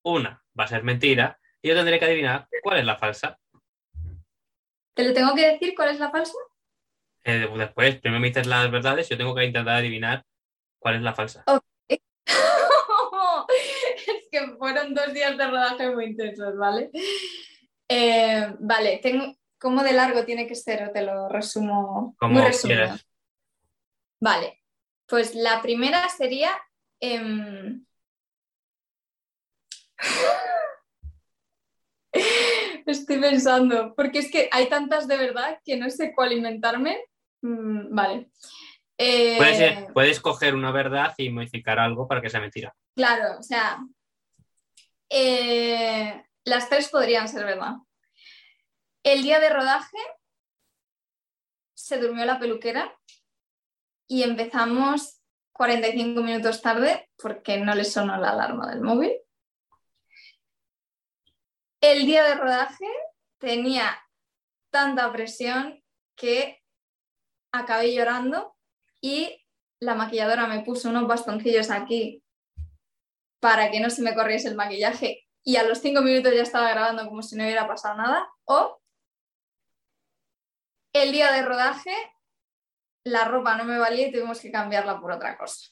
[0.03, 3.39] una va a ser mentira y yo tendré que adivinar cuál es la falsa.
[4.93, 6.37] ¿Te lo tengo que decir cuál es la falsa?
[7.23, 10.23] Eh, después, primero me dices las verdades, yo tengo que intentar adivinar
[10.77, 11.43] cuál es la falsa.
[11.47, 11.61] no,
[14.07, 16.91] es que fueron dos días de rodaje muy intensos, ¿vale?
[17.87, 20.83] Eh, vale, tengo, ¿cómo de largo tiene que ser?
[20.89, 22.81] O te lo resumo Como muy resumido.
[22.81, 23.05] quieras.
[24.21, 24.63] Vale,
[25.07, 26.51] pues la primera sería...
[26.99, 27.85] em,
[32.85, 36.99] Estoy pensando, porque es que hay tantas de verdad que no sé cuál inventarme.
[37.41, 38.31] Mm, vale.
[39.01, 42.75] Eh, Puedes, puedes coger una verdad y modificar algo para que sea mentira.
[42.93, 43.79] Claro, o sea,
[45.09, 47.75] eh, las tres podrían ser verdad.
[49.01, 49.97] El día de rodaje
[51.73, 52.93] se durmió la peluquera
[54.05, 55.21] y empezamos
[55.53, 59.13] 45 minutos tarde porque no le sonó la alarma del móvil.
[61.79, 62.85] El día de rodaje
[63.37, 63.97] tenía
[64.69, 65.81] tanta presión
[66.17, 66.61] que
[67.53, 68.57] acabé llorando
[69.01, 69.45] y
[69.79, 72.23] la maquilladora me puso unos bastoncillos aquí
[73.39, 76.69] para que no se me corriese el maquillaje y a los cinco minutos ya estaba
[76.69, 78.29] grabando como si no hubiera pasado nada.
[78.45, 78.81] O
[80.93, 81.93] el día de rodaje
[83.05, 85.71] la ropa no me valía y tuvimos que cambiarla por otra cosa.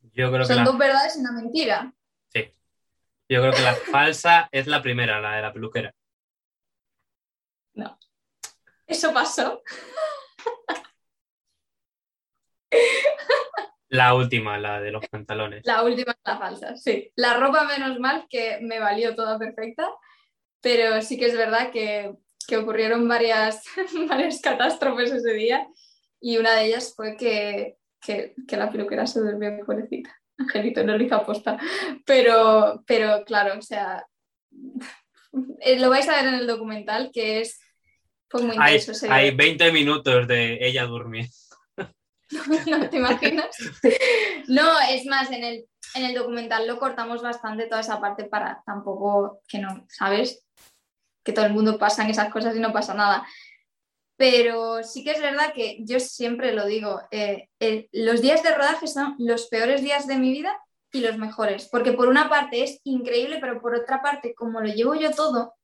[0.00, 1.92] Yo creo que Son la, dos verdades y una mentira.
[2.34, 5.94] yo creo que la falsa es la primera, la de la peluquera.
[8.86, 9.62] Eso pasó.
[13.88, 15.62] La última, la de los pantalones.
[15.66, 17.12] La última es la falsa, sí.
[17.14, 19.86] La ropa menos mal que me valió toda perfecta,
[20.62, 22.14] pero sí que es verdad que,
[22.48, 23.64] que ocurrieron varias,
[24.08, 25.68] varias catástrofes ese día
[26.20, 30.16] y una de ellas fue que, que, que la peluquera se durmió, pobrecita.
[30.38, 31.58] Angelito, no lo hizo aposta.
[32.06, 34.06] Pero, pero claro, o sea,
[35.60, 37.60] eh, lo vais a ver en el documental que es
[38.30, 39.14] fue muy Hay, intenso día.
[39.14, 41.30] hay 20 minutos de ella durmiendo.
[42.66, 43.56] ¿No te imaginas?
[44.48, 48.62] No, es más, en el, en el documental lo cortamos bastante toda esa parte para
[48.64, 50.44] tampoco que no, ¿sabes?
[51.22, 53.26] Que todo el mundo pasa en esas cosas y no pasa nada.
[54.16, 57.48] Pero sí que es verdad que yo siempre lo digo, eh,
[57.92, 60.56] los días de rodaje son los peores días de mi vida
[60.92, 64.68] y los mejores, porque por una parte es increíble, pero por otra parte, como lo
[64.68, 65.54] llevo yo todo,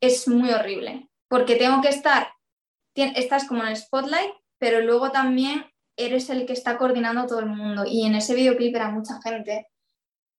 [0.00, 2.28] es muy horrible, porque tengo que estar,
[2.94, 5.64] estás como en el spotlight, pero luego también
[5.98, 7.84] eres el que está coordinando a todo el mundo.
[7.86, 9.66] Y en ese videoclip era mucha gente.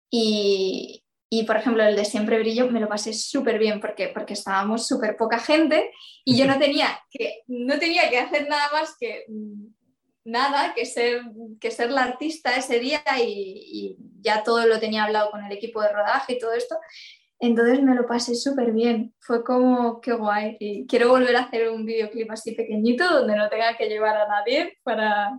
[0.09, 4.33] Y, y, por ejemplo, el de Siempre Brillo me lo pasé súper bien porque, porque
[4.33, 5.91] estábamos súper poca gente
[6.25, 9.67] y yo no tenía, que, no tenía que hacer nada más que mm,
[10.23, 11.21] nada, que ser,
[11.59, 15.51] que ser la artista ese día y, y ya todo lo tenía hablado con el
[15.51, 16.75] equipo de rodaje y todo esto.
[17.41, 20.57] Entonces me lo pasé súper bien, fue como qué guay.
[20.59, 24.27] Y quiero volver a hacer un videoclip así pequeñito donde no tenga que llevar a
[24.27, 25.31] nadie para...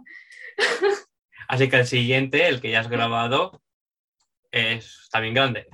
[1.48, 3.60] Así que el siguiente, el que ya has grabado,
[4.52, 5.66] es también grande.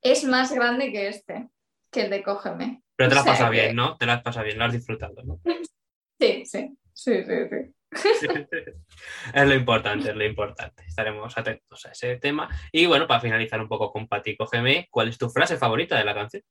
[0.00, 1.50] Es más grande que este,
[1.90, 2.82] que el de Cógeme.
[2.96, 3.96] Pero te lo has pasado que- bien, ¿no?
[3.98, 5.40] Te lo has pasado bien, lo has disfrutado, ¿no?
[6.20, 7.74] Sí, sí, sí, sí, sí.
[7.90, 10.84] Es lo importante, es lo importante.
[10.86, 12.48] Estaremos atentos a ese tema.
[12.72, 16.04] Y bueno, para finalizar un poco con Pati, cógeme, ¿cuál es tu frase favorita de
[16.04, 16.42] la canción?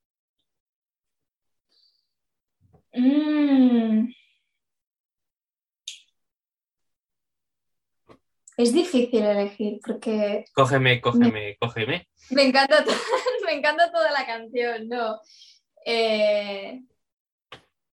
[2.94, 4.10] Mm.
[8.58, 12.10] Es difícil elegir porque Cógeme, cógeme, cógeme.
[12.32, 12.84] me encanta,
[13.46, 15.18] me encanta toda la canción, ¿no?
[15.86, 16.82] Eh,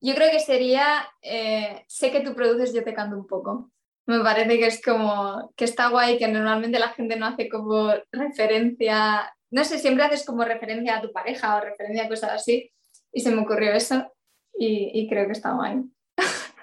[0.00, 3.70] yo creo que sería eh, Sé que tú produces, yo te canto un poco.
[4.06, 7.92] Me parece que es como que está guay, que normalmente la gente no hace como
[8.12, 12.72] referencia, no sé, siempre haces como referencia a tu pareja o referencia a cosas así.
[13.12, 14.12] Y se me ocurrió eso
[14.56, 15.82] y, creo que está guay.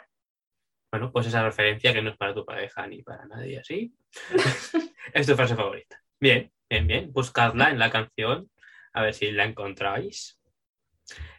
[0.92, 3.96] Bueno, pues esa referencia que no es para tu pareja ni para nadie así.
[5.14, 6.00] es tu frase favorita.
[6.20, 7.12] Bien, bien, bien.
[7.12, 8.52] Buscadla en la canción,
[8.94, 10.40] a ver si la encontráis.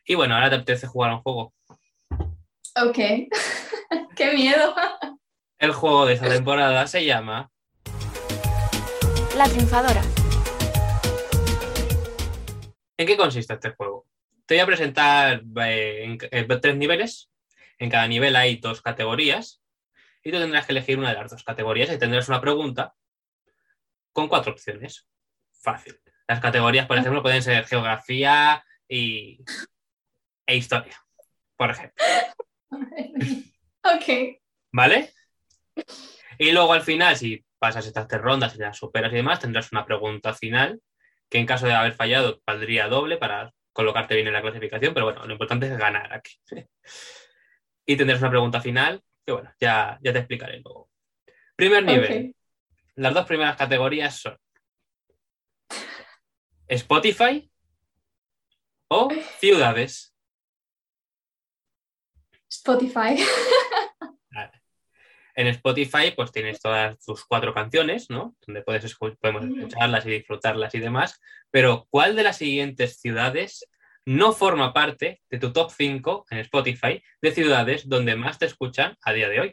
[0.04, 1.54] Y bueno, ahora te apetece jugar a un juego.
[2.76, 2.96] Ok,
[4.16, 4.74] qué miedo.
[5.58, 7.50] El juego de esta temporada se llama
[9.36, 10.02] La triunfadora.
[12.96, 14.06] ¿En qué consiste este juego?
[14.46, 17.30] Te voy a presentar eh, en- en tres niveles.
[17.78, 19.62] En cada nivel hay dos categorías
[20.22, 22.94] y tú tendrás que elegir una de las dos categorías y tendrás una pregunta
[24.12, 25.08] con cuatro opciones.
[25.60, 26.00] Fácil.
[26.28, 29.40] Las categorías, por ejemplo, pueden ser geografía y...
[30.46, 30.96] e historia,
[31.56, 32.04] por ejemplo.
[33.82, 34.38] ok,
[34.72, 35.12] ¿Vale?
[36.38, 39.70] Y luego al final, si pasas estas tres rondas y las superas y demás, tendrás
[39.72, 40.80] una pregunta final
[41.28, 45.06] que en caso de haber fallado valdría doble para colocarte bien en la clasificación, pero
[45.06, 46.34] bueno, lo importante es ganar aquí.
[47.86, 50.90] y tendrás una pregunta final que bueno, ya, ya te explicaré luego.
[51.56, 52.34] Primer nivel.
[52.96, 54.38] Las dos primeras categorías son
[56.68, 57.50] Spotify
[58.88, 59.08] o
[59.38, 60.13] ciudades.
[62.64, 63.22] Spotify.
[65.36, 68.36] En Spotify, pues tienes todas tus cuatro canciones, ¿no?
[68.46, 71.20] Donde puedes podemos escucharlas y disfrutarlas y demás.
[71.50, 73.68] Pero, ¿cuál de las siguientes ciudades
[74.06, 78.96] no forma parte de tu top 5 en Spotify de ciudades donde más te escuchan
[79.02, 79.48] a día de hoy?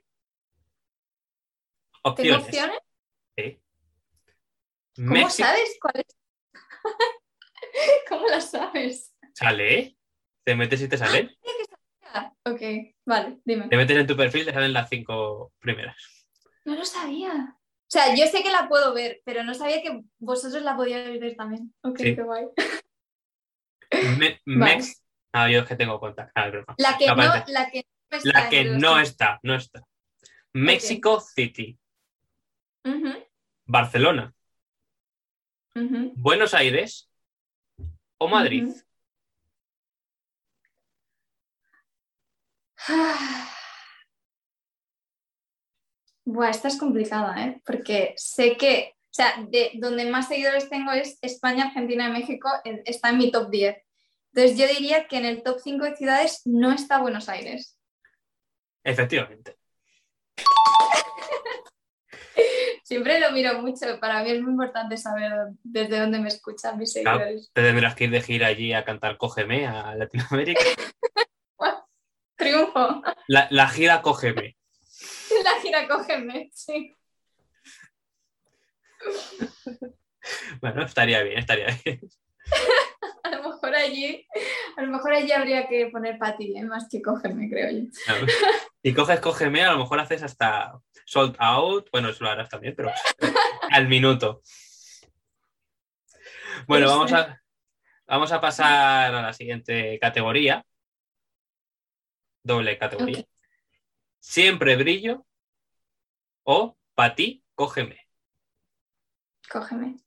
[2.16, 2.46] ¿Tengo Opciones.
[2.46, 2.80] opciones?
[3.36, 3.62] Sí.
[4.98, 5.32] ¿Cómo México.
[5.32, 6.18] sabes cuál es?
[8.10, 9.16] ¿Cómo las sabes?
[9.34, 9.98] Sale.
[10.44, 11.36] Te metes y te salen.
[12.14, 12.62] Ah, ok,
[13.06, 13.68] vale, dime.
[13.70, 15.96] Te metes en tu perfil te salen las cinco primeras.
[16.66, 17.58] No lo sabía.
[17.58, 21.20] O sea, yo sé que la puedo ver, pero no sabía que vosotros la podíais
[21.20, 21.74] ver también.
[21.84, 22.16] Ok, Sí.
[22.16, 22.46] qué guay.
[24.18, 24.76] Me- Vale.
[24.76, 25.04] Mex.
[25.34, 26.32] Ah, yo es que tengo cuenta.
[26.36, 26.50] Ah.
[26.78, 29.84] La que no, la que no está La que no está, no está.
[30.54, 31.80] Mexico City,
[33.66, 34.34] Barcelona.
[36.16, 37.10] Buenos Aires
[38.18, 38.68] o Madrid.
[46.26, 47.62] Buah, esta es complicada, ¿eh?
[47.66, 52.50] Porque sé que, o sea, de donde más seguidores tengo es España, Argentina y México,
[52.64, 53.78] en- está en mi top 10.
[54.34, 57.78] Entonces yo diría que en el top 5 de ciudades no está Buenos Aires.
[58.84, 59.58] Efectivamente.
[62.84, 65.32] Siempre lo miro mucho, para mí es muy importante saber
[65.64, 67.20] desde dónde me escuchan mis Claro.
[67.20, 67.52] seguidores.
[67.54, 70.62] Te tendrás que ir de gira allí a cantar Cógeme a Latinoamérica.
[73.28, 74.58] La, la gira Cógeme.
[75.44, 76.96] La gira cógeme, sí.
[80.62, 82.02] Bueno, estaría bien, estaría bien.
[83.24, 84.28] A lo mejor allí,
[84.76, 86.64] a lo mejor allí habría que poner Pati, ¿eh?
[86.64, 87.88] más que cógeme, creo yo.
[88.84, 90.74] Y coges Cógeme, a lo mejor haces hasta
[91.06, 91.88] sold out.
[91.92, 92.92] Bueno, eso lo harás también, pero
[93.72, 94.42] al minuto.
[96.68, 97.42] Bueno, No vamos a,
[98.08, 100.66] vamos a pasar a la siguiente categoría.
[102.44, 103.26] Doble categoría.
[104.20, 105.26] Siempre brillo
[106.44, 108.08] o para ti, cógeme.
[109.50, 110.02] Cógeme.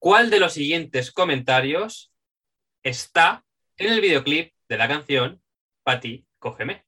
[0.00, 2.10] ¿Cuál de los siguientes comentarios
[2.82, 3.44] está
[3.76, 5.42] en el videoclip de la canción
[5.82, 6.86] para ti, cógeme?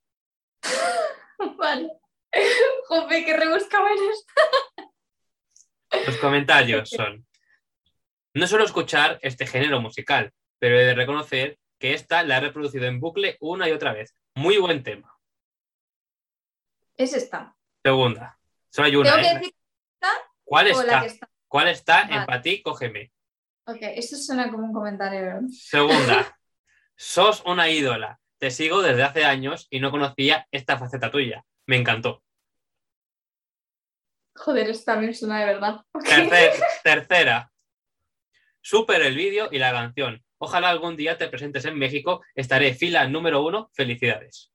[1.59, 1.91] Vale.
[2.89, 4.27] Jope, qué rebuscado eres.
[6.07, 7.27] Los comentarios son:
[8.33, 12.87] No suelo escuchar este género musical, pero he de reconocer que esta la he reproducido
[12.87, 14.15] en bucle una y otra vez.
[14.37, 15.19] Muy buen tema.
[16.97, 17.57] Es esta.
[17.83, 18.39] Segunda.
[18.71, 19.11] Solo hay una.
[19.11, 19.35] ¿Tengo que ¿eh?
[19.35, 19.55] decir
[20.45, 21.01] ¿Cuál o la está?
[21.01, 21.31] que está?
[21.49, 22.27] ¿Cuál está en Vale.
[22.27, 23.11] para ti, cógeme?
[23.67, 25.41] Ok, eso suena como un comentario.
[25.51, 26.39] Segunda.
[26.97, 28.21] Sos una ídola.
[28.39, 31.45] Te sigo desde hace años y no conocía esta faceta tuya.
[31.67, 32.23] Me encantó.
[34.37, 35.81] Joder, eso también suena de verdad.
[35.95, 37.53] Tercer- tercera.
[38.61, 40.25] Super el vídeo y la canción.
[40.45, 42.21] Ojalá algún día te presentes en México.
[42.35, 43.71] Estaré fila número uno.
[43.75, 44.53] Felicidades.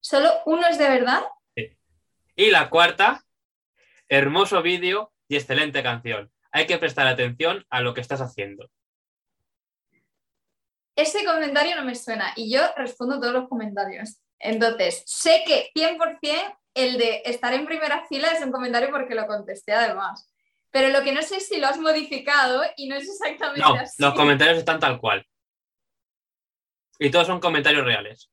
[0.00, 1.22] ¿Solo uno es de verdad?
[2.34, 3.22] Y la cuarta.
[4.08, 6.32] Hermoso vídeo y excelente canción.
[6.50, 8.70] Hay que prestar atención a lo que estás haciendo.
[10.96, 14.16] Ese comentario no me suena y yo respondo todos los comentarios.
[14.38, 19.26] Entonces, sé que 100% el de estar en primera fila es un comentario porque lo
[19.26, 20.32] contesté además.
[20.76, 23.76] Pero lo que no sé es si lo has modificado y no es exactamente No,
[23.76, 24.02] así.
[24.02, 25.26] los comentarios están tal cual.
[26.98, 28.30] Y todos son comentarios reales.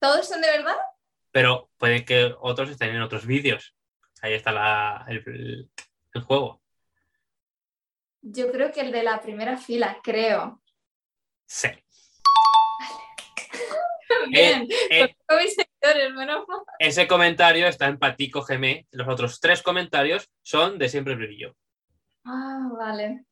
[0.00, 0.76] ¿Todos son de verdad?
[1.32, 3.74] Pero puede que otros estén en otros vídeos.
[4.22, 5.68] Ahí está la- el,
[6.12, 6.62] el juego.
[8.22, 10.62] Yo creo que el de la primera fila, creo.
[11.46, 11.68] Sí.
[14.28, 15.14] Bien, Eh,
[16.14, 16.60] menos mal.
[16.78, 18.86] ese comentario está en Patico Gm.
[18.92, 21.54] Los otros tres comentarios son de siempre brillo.
[22.24, 23.24] Ah, vale.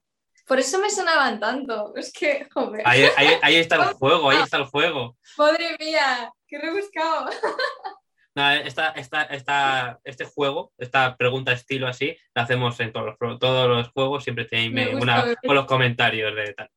[0.47, 1.95] Por eso me sonaban tanto.
[1.97, 2.83] Es que, joder.
[2.85, 5.17] Ahí, ahí- ahí está el juego, ahí está el juego.
[5.39, 7.31] Madre mía, qué rebuscado.
[8.35, 13.39] Nada, esta, esta, esta- este juego, esta pregunta estilo así, la hacemos en todos los,
[13.39, 14.47] todos los juegos, siempre
[14.95, 16.71] gusta, una con los comentarios de tal.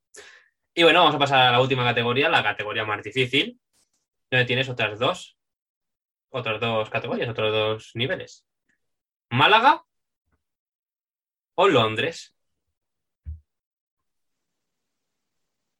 [0.73, 3.57] Y bueno, vamos a pasar a la última categoría, la categoría más difícil,
[4.29, 5.37] donde tienes otras dos,
[6.29, 8.45] otras dos categorías, otros dos niveles.
[9.29, 9.83] Málaga
[11.55, 12.35] o Londres.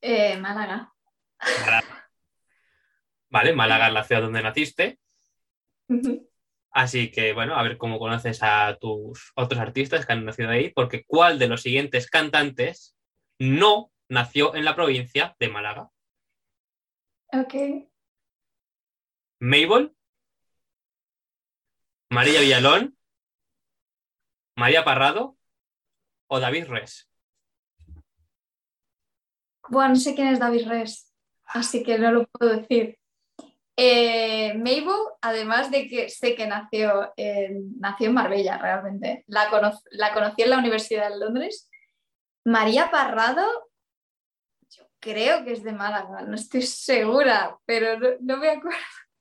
[0.02, 0.94] Eh, Málaga.
[3.30, 5.00] Vale, Málaga es la ciudad donde naciste,
[6.72, 10.70] así que bueno, a ver cómo conoces a tus otros artistas que han nacido ahí,
[10.70, 12.96] porque ¿cuál de los siguientes cantantes
[13.38, 15.90] no nació en la provincia de Málaga?
[17.34, 17.90] ok.
[19.46, 19.96] Mabel,
[22.10, 22.98] María Villalón,
[24.58, 25.38] María Parrado
[26.28, 27.08] o David Res?
[29.70, 31.14] Bueno, no sé quién es David Res,
[31.46, 32.98] así que no lo puedo decir.
[33.78, 34.90] Eh, Mabel,
[35.22, 40.42] además de que sé que nació en, nació en Marbella realmente, la, cono- la conocí
[40.42, 41.70] en la Universidad de Londres.
[42.46, 43.46] María Parrado,
[44.70, 48.80] yo creo que es de Málaga, no estoy segura, pero no, no me acuerdo.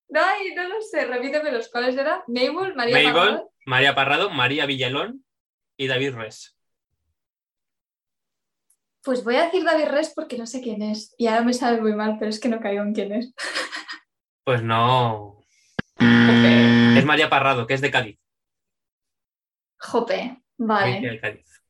[0.08, 2.20] No, ay, no lo sé, repíteme los cuáles eran.
[2.26, 3.52] Mabel, María Mabel, Parrado.
[3.66, 5.24] María Parrado, María Villalón
[5.76, 6.56] y David Res.
[9.02, 11.14] Pues voy a decir David Res porque no sé quién es.
[11.18, 13.34] Y ahora me sabe muy mal, pero es que no caigo en quién es.
[14.44, 15.40] Pues no.
[15.98, 16.98] Jope.
[16.98, 18.18] Es María Parrado, que es de Cádiz.
[19.78, 20.42] Jope.
[20.58, 21.00] Vale.
[21.00, 21.62] de Cádiz.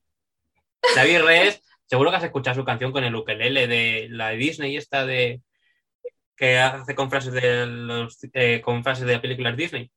[0.95, 4.76] David Res, seguro que has escuchado su canción con el ukelele de la de Disney,
[4.76, 5.41] esta de
[6.37, 9.91] que hace con frases de los eh, con frases de películas Disney.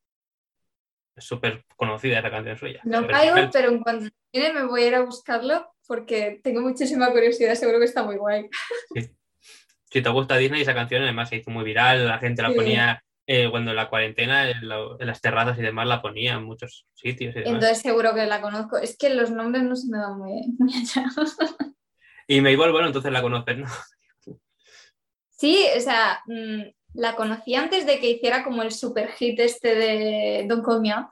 [1.16, 2.80] Es súper conocida esa canción suya.
[2.84, 7.10] No caigo, pero en cuanto termine me voy a ir a buscarlo porque tengo muchísima
[7.12, 7.56] curiosidad.
[7.56, 8.48] Seguro que está muy guay.
[9.90, 12.56] Si te gusta Disney, esa canción además se hizo muy viral, la gente la Sí.
[12.56, 16.44] ponía eh, cuando la cuarentena, en, la- en las terrazas y demás la ponía en
[16.44, 17.54] muchos sitios y demás.
[17.56, 18.78] Entonces seguro que la conozco.
[18.78, 21.06] Es que los nombres no se me dan muy, allá.
[22.28, 23.66] Y Mabel, bueno, entonces la conoces, ¿no?
[25.38, 26.64] Sí, o sea, mm,
[26.96, 31.12] la conocí antes de que hiciera como el super hit este de Me Up.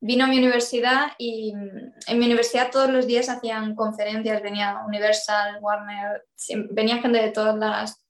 [0.00, 4.82] Vino a mi universidad y mm, en mi universidad todos los días hacían conferencias, venía
[4.86, 6.24] Universal, Warner,
[6.70, 8.04] venía gente de todas las,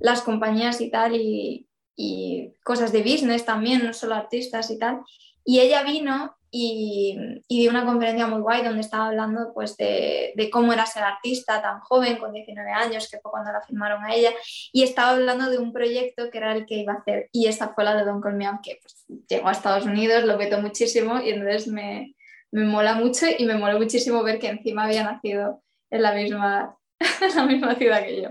[0.00, 5.02] las compañías y tal, y, y cosas de business también, no solo artistas y tal.
[5.44, 7.16] Y ella vino y,
[7.48, 11.62] y dio una conferencia muy guay donde estaba hablando pues de, cómo era ser artista
[11.62, 14.30] tan joven, con 19 años, que fue cuando la firmaron a ella,
[14.72, 17.72] y estaba hablando de un proyecto que era el que iba a hacer, y esa
[17.74, 20.60] fue la de Don Call Me Up, que pues, llegó a Estados Unidos, lo vetó
[20.60, 22.14] muchísimo, y entonces me,
[22.50, 26.76] me mola mucho, y me moló muchísimo ver que encima había nacido en la misma,
[27.20, 28.30] en la misma ciudad que yo.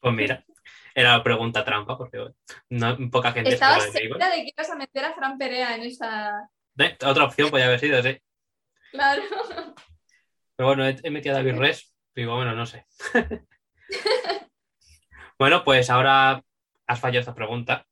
[0.00, 0.44] Pues mira,
[0.94, 2.28] era la pregunta trampa, porque
[2.70, 4.02] no, poca gente Estaba sabe de Mabel.
[4.02, 6.50] segura de que ibas a meter a Fran Perea en esa...
[6.78, 8.18] Eh, Otra opción podría haber sido, sí.
[8.90, 9.22] Claro.
[10.56, 11.94] Pero bueno, he, he metido a David Res.
[12.14, 12.86] Digo, bueno, no sé.
[15.38, 16.42] bueno, pues ahora
[16.86, 17.86] has fallado esta pregunta.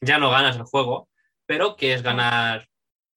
[0.00, 1.08] Ya no ganas el juego,
[1.46, 2.68] pero quieres ganar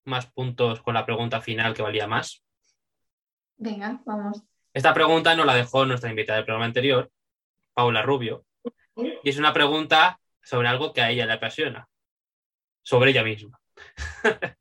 [0.06, 2.44] más puntos con la pregunta final que valía más.
[3.58, 4.44] Venga, vamos.
[4.74, 7.12] Esta pregunta nos la dejó nuestra invitada del programa anterior,
[7.74, 8.46] Paula Rubio.
[9.24, 11.88] Y es una pregunta sobre algo que a ella le apasiona.
[12.82, 13.60] Sobre ella misma.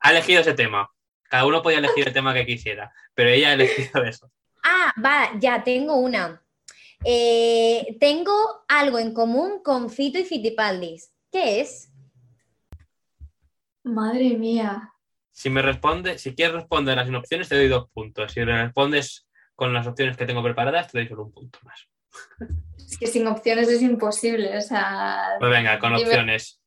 [0.00, 0.90] ha elegido ese tema.
[1.24, 4.30] Cada uno podía elegir el tema que quisiera, pero ella ha elegido eso.
[4.62, 6.42] Ah, va, ya tengo una.
[7.04, 11.12] Eh, tengo algo en común con Fito y Fitipaldis.
[11.30, 11.90] ¿Qué es?
[13.82, 14.92] Madre mía.
[15.32, 18.32] Si me responde, si quieres responder las sin opciones, te doy dos puntos.
[18.32, 21.88] Si respondes con las opciones que tengo preparadas, te doy solo un punto más.
[22.78, 24.56] Es que sin opciones es imposible.
[24.56, 26.60] O sea, Pues venga, con opciones.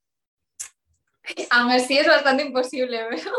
[1.49, 3.05] aún así es bastante imposible.
[3.09, 3.31] pero-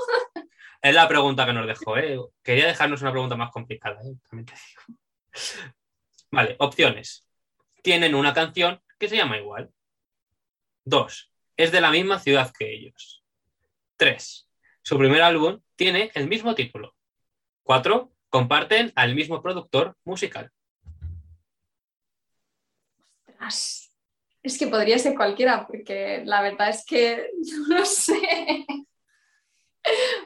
[0.82, 2.18] Es la pregunta que nos dejó, ¿eh?
[2.42, 4.14] Quería dejarnos una pregunta más complicada, ¿eh?
[4.28, 4.98] También te digo.
[6.30, 7.26] Vale, opciones.
[7.82, 9.70] Tienen una canción que se llama igual.
[10.84, 11.30] Dos.
[11.57, 13.24] Es de la misma ciudad que ellos.
[13.96, 14.48] Tres.
[14.82, 16.94] Su primer álbum tiene el mismo título.
[17.62, 18.12] Cuatro.
[18.28, 20.52] Comparten al mismo productor musical.
[24.43, 27.30] Es que podría ser cualquiera, porque la verdad es que
[27.68, 28.64] no lo sé.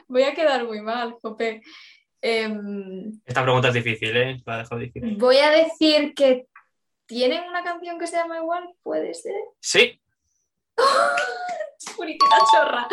[0.07, 1.61] Voy a quedar muy mal, Jope.
[2.21, 4.41] Em, Esta pregunta es difícil, ¿eh?
[4.45, 5.15] La dejo difícil.
[5.17, 6.45] voy a decir que
[7.07, 9.33] tienen una canción que se llama igual, puede ser.
[9.59, 9.99] Sí,
[11.95, 12.87] Puritita chorra.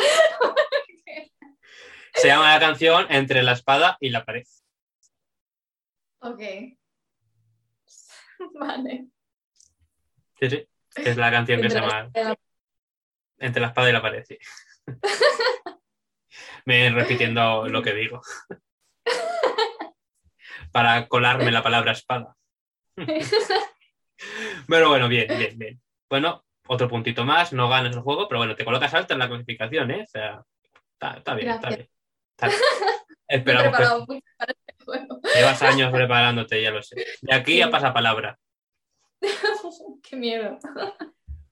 [2.14, 4.44] se llama la canción Entre la espada y la pared.
[6.20, 6.40] Ok.
[8.54, 9.06] Vale.
[10.40, 10.68] Sí, sí.
[10.96, 12.10] Es la canción que se llama
[13.38, 14.38] Entre la espada y la pared, sí.
[16.64, 18.20] Me repitiendo lo que digo.
[20.72, 22.36] Para colarme la palabra espada.
[24.68, 25.80] Pero bueno, bien, bien, bien.
[26.10, 29.28] Bueno, otro puntito más, no ganas el juego, pero bueno, te colocas alto en la
[29.28, 30.02] clasificación, ¿eh?
[30.02, 30.42] O sea,
[30.92, 31.88] está, está bien, está bien.
[32.30, 32.60] Está bien.
[33.28, 35.20] Esperamos que este juego.
[35.34, 37.04] llevas años preparándote, ya lo sé.
[37.20, 38.38] De aquí a pasapalabra.
[40.02, 40.58] Qué miedo.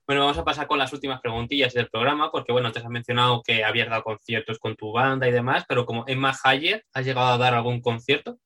[0.07, 3.41] Bueno, vamos a pasar con las últimas preguntillas del programa, porque bueno, antes has mencionado
[3.43, 7.27] que habías dado conciertos con tu banda y demás, pero como Emma Hayer, ¿has llegado
[7.27, 8.39] a dar algún concierto?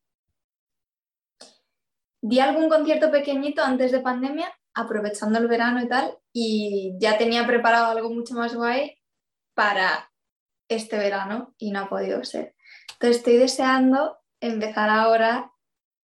[2.19, 7.45] Di algún concierto pequeñito antes de pandemia, aprovechando el verano y tal, y ya tenía
[7.45, 8.97] preparado algo mucho más guay
[9.53, 10.11] para
[10.67, 12.55] este verano y no ha podido ser.
[12.93, 15.51] Entonces estoy deseando empezar ahora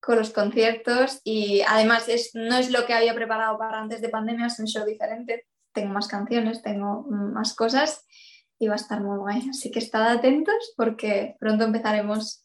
[0.05, 4.11] con los conciertos y además es, no es lo que había preparado para antes de
[4.11, 5.47] pandemia, es un show diferente.
[5.73, 8.07] Tengo más canciones, tengo más cosas
[8.59, 9.49] y va a estar muy guay.
[9.49, 12.45] Así que estad atentos porque pronto empezaremos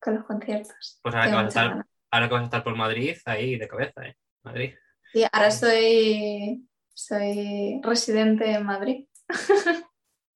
[0.00, 1.00] con los conciertos.
[1.02, 1.86] Pues ahora que, vas a estar, ganas.
[2.10, 4.16] ahora que vas a estar por Madrid, ahí de cabeza, ¿eh?
[4.44, 4.74] Madrid.
[5.12, 9.06] Y ahora soy, soy residente en Madrid.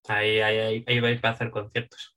[0.09, 2.17] Ahí, ahí, ahí, ahí vais a hacer conciertos.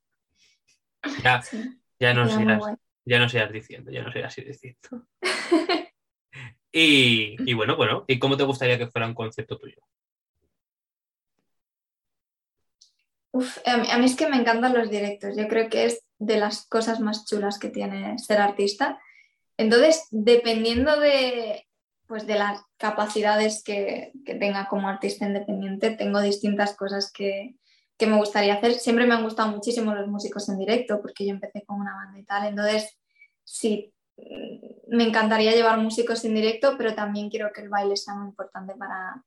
[1.22, 2.76] Ya, Sí, ya nos queda muy irás, guay.
[3.04, 5.06] Ya nos irás diciendo, ya nos irás diciendo.
[6.74, 9.76] Y, y bueno, bueno, ¿y cómo te gustaría que fuera un concierto tuyo?
[13.30, 15.36] Uf, a mí, a mí es que me encantan los directos.
[15.36, 18.98] Yo creo que es de las cosas más chulas que tiene ser artista.
[19.58, 21.66] Entonces, dependiendo de,
[22.06, 27.54] pues, de las capacidades que, que tenga como artista independiente, tengo distintas cosas que,
[27.98, 28.74] que me gustaría hacer.
[28.74, 32.18] Siempre me han gustado muchísimo los músicos en directo porque yo empecé con una banda
[32.18, 32.46] y tal.
[32.48, 32.98] Entonces,
[33.44, 38.14] sí, mm, me encantaría llevar músicos en directo, pero también quiero que el baile sea
[38.14, 39.22] muy importante para,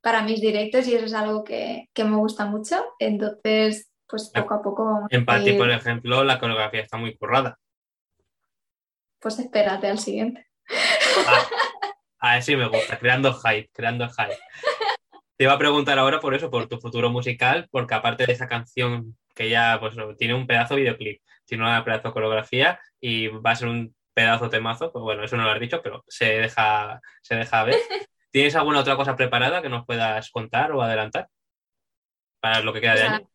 [0.00, 2.84] para mis directos y eso es algo que, que me gusta mucho.
[2.98, 5.24] Entonces, pues poco a poco vamos En
[5.54, 7.58] ir- por ejemplo, la coreografía está muy currada.
[9.18, 10.46] Pues espérate al siguiente.
[12.20, 14.38] Ah, a me gusta, creando hype, creando hype.
[15.36, 18.48] Te iba a preguntar ahora por eso, por tu futuro musical, porque aparte de esa
[18.48, 23.56] canción que ya pues, tiene un pedazo videoclip, tiene una pedazo coreografía y va a
[23.56, 27.34] ser un pedazo temazo, pues bueno, eso no lo has dicho, pero se deja, se
[27.34, 27.74] deja ver.
[28.30, 31.28] ¿Tienes alguna otra cosa preparada que nos puedas contar o adelantar
[32.40, 33.30] para lo que queda de O sea, año?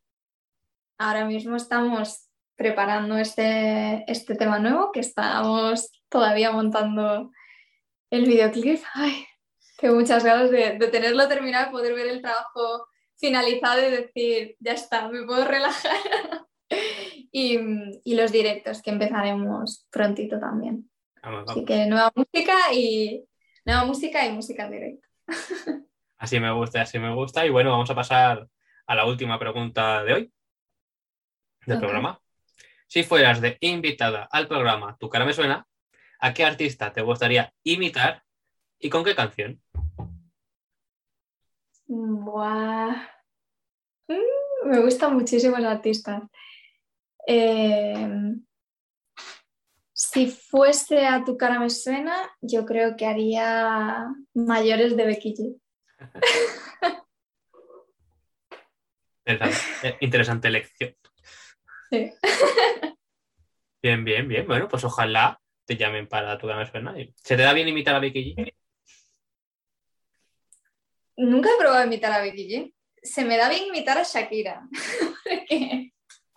[0.98, 7.30] Ahora mismo estamos preparando este, este tema nuevo que estamos todavía montando
[8.10, 8.82] el videoclip.
[8.92, 9.26] Ay,
[9.80, 12.86] tengo muchas ganas de, de tenerlo terminado, poder ver el trabajo
[13.18, 15.96] finalizado y decir, ya está, me puedo relajar.
[17.32, 17.58] y,
[18.04, 20.90] y los directos que empezaremos prontito también.
[21.22, 23.24] Vamos, Así que nueva música y
[23.64, 25.08] nueva música y música en directo.
[26.18, 27.46] Así me gusta, así me gusta.
[27.46, 28.46] Y bueno, vamos a pasar
[28.86, 30.32] a la última pregunta de hoy
[31.64, 32.20] del programa.
[32.86, 35.66] Si fueras de invitada al programa Tu cara me suena,
[36.18, 38.22] ¿a qué artista te gustaría imitar
[38.78, 39.62] y con qué canción?
[41.90, 42.94] Buah.
[44.06, 46.22] Mm, me gustan muchísimos artistas.
[47.26, 48.34] Eh,
[49.92, 55.60] si fuese a tu cara me suena, yo creo que haría mayores de Becky G.
[59.26, 60.96] Interesante, eh, interesante elección.
[61.90, 62.12] Sí.
[63.82, 64.46] Bien, bien, bien.
[64.46, 66.94] Bueno, pues ojalá te llamen para Tu cara me suena.
[67.14, 68.49] ¿Se te da bien imitar a Becky G?
[71.30, 72.74] Nunca he probado imitar a Becky G.
[73.02, 74.68] Se me da bien imitar a Shakira.
[75.24, 75.92] Porque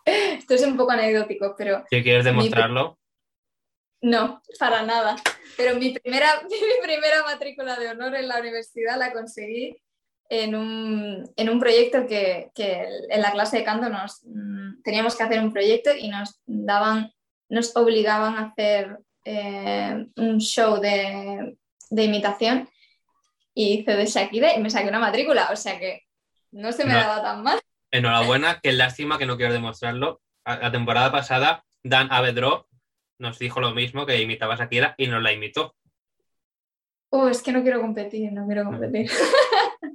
[0.06, 3.00] Esto es un poco anecdótico, pero Si quieres demostrarlo,
[4.02, 5.16] No, para nada.
[5.58, 9.76] Pero mi primera, mi primera matrícula de honor en la universidad la conseguí
[10.30, 15.16] en un, en un proyecto que, que en la clase de canto nos mm, teníamos
[15.16, 17.12] que hacer un proyecto y nos daban,
[17.50, 21.58] nos obligaban a hacer eh, un show de,
[21.89, 22.70] de imitación
[23.54, 26.04] y hice de Shakira y me saqué una matrícula, o sea que
[26.51, 26.99] no se me No.
[26.99, 27.60] daba tan mal.
[27.91, 28.60] enhorabuena.
[28.62, 30.22] Qué lástima que no quiero demostrarlo.
[30.45, 32.68] La temporada pasada, Dan Avedro
[33.20, 35.76] nos dijo lo mismo, que imitaba a Shakira y nos la imitó.
[37.10, 39.10] Oh, es que no quiero competir, no quiero competir.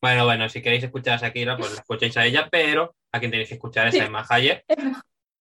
[0.00, 3.32] Bueno, bueno, si queréis escuchar a Shakira, pues la escucháis a ella, pero a quien
[3.32, 4.64] tenéis que escuchar es a Emma Hayer.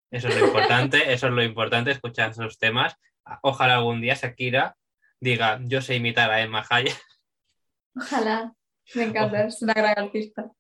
[0.09, 2.95] Eso es lo importante, eso es lo importante, escuchar esos temas.
[3.41, 4.77] Ojalá algún día Shakira
[5.19, 6.93] diga, yo sé imitar a Emma Hayer.
[7.95, 8.53] Ojalá,
[8.93, 10.51] me encanta, es una gran artista.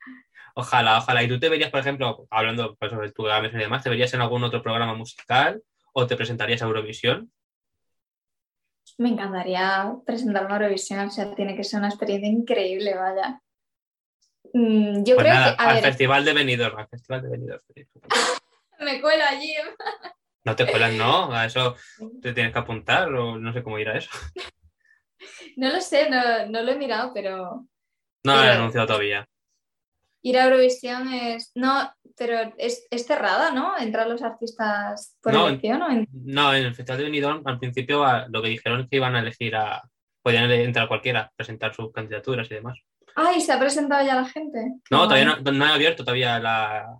[0.55, 1.21] Ojalá, ojalá.
[1.23, 4.21] ¿Y tú te verías, por ejemplo, hablando pues, sobre tu y demás, te verías en
[4.21, 5.61] algún otro programa musical
[5.93, 7.31] o te presentarías a Eurovisión?
[8.97, 13.41] Me encantaría presentar una Eurovisión, o sea, tiene que ser una experiencia increíble, vaya.
[14.53, 17.29] Mm, Yo Pues creo nada, que, a al ver, Festival de Benidorm, al Festival de
[17.29, 17.61] Benidorm.
[18.79, 19.53] me cuelo allí.
[20.45, 21.75] No te cuelas, no, a eso
[22.21, 24.09] te tienes que apuntar o no sé cómo ir a eso.
[25.57, 27.65] No lo sé, no, no lo he mirado, pero
[28.23, 29.27] No lo he anunciado todavía.
[30.21, 31.51] ir a Eurovisión es.
[31.55, 33.77] No, pero es, es cerrada, ¿no?
[33.77, 37.59] Entrar los artistas por No, elección o en- No, en el Festival de Benidorm al
[37.59, 39.81] principio lo que dijeron es que iban a elegir a...
[40.23, 42.79] Podían entrar cualquiera, presentar sus candidaturas y demás.
[43.15, 43.39] ¡Ay!
[43.41, 44.59] ¿Se ha presentado ya la gente?
[44.89, 46.97] No, todavía no, no he abierto todavía la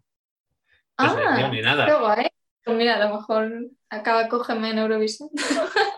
[0.97, 1.85] Ah, ni nada.
[1.87, 2.27] qué guay.
[2.63, 3.51] Pues mira, a lo mejor
[3.89, 5.29] acaba cógeme en Eurovisión.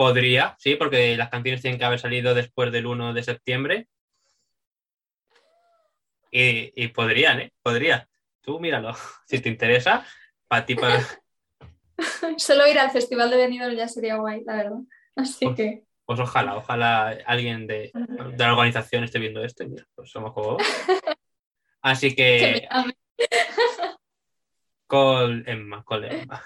[0.00, 3.86] Podría, sí, porque las canciones tienen que haber salido después del 1 de septiembre.
[6.30, 7.52] Y, y podrían, ¿eh?
[7.62, 8.08] Podría.
[8.40, 8.94] Tú míralo.
[9.26, 10.06] Si te interesa,
[10.48, 11.00] para ti, para...
[12.38, 14.78] Solo ir al Festival de Benidorm ya sería guay, la verdad.
[15.16, 19.68] Así Pues- que Pues ojalá, ojalá alguien de, de la organización esté viendo esto y
[19.68, 20.56] mira, pues somos como...
[21.82, 22.68] Así que que
[24.86, 26.42] con Emma, con Emma.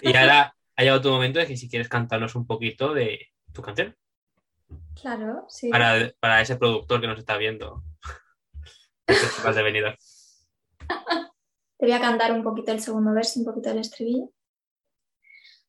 [0.00, 3.62] Y ahora ha llegado tu momento de que si quieres cantarnos un poquito de tu
[3.62, 3.96] canción
[5.00, 5.70] Claro, sí.
[5.70, 7.82] para, para ese productor que nos está viendo.
[9.06, 9.96] Festival de Benidorm.
[11.78, 14.30] Te voy a cantar un poquito el segundo verso, un poquito el estribillo.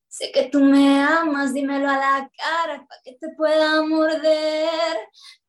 [0.07, 4.97] Sé que tú me amas, dímelo a la cara para que te pueda morder.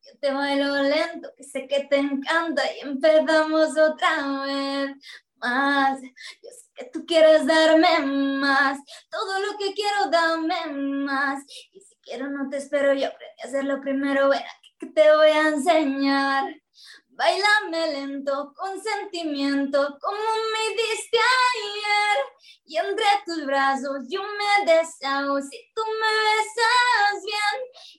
[0.05, 4.91] Yo te bailo lento, que sé que te encanta y empezamos otra vez.
[5.41, 8.79] Más, yo sé que tú quieres darme más.
[9.09, 11.43] Todo lo que quiero, dame más.
[11.71, 14.31] Y si quiero, no te espero, yo aprendí a hacerlo primero.
[14.31, 16.55] Aquí que te voy a enseñar.
[17.09, 22.17] Bailame lento, con sentimiento, como me diste ayer.
[22.65, 27.40] Y entre tus brazos yo me deshago si tú me besas bien.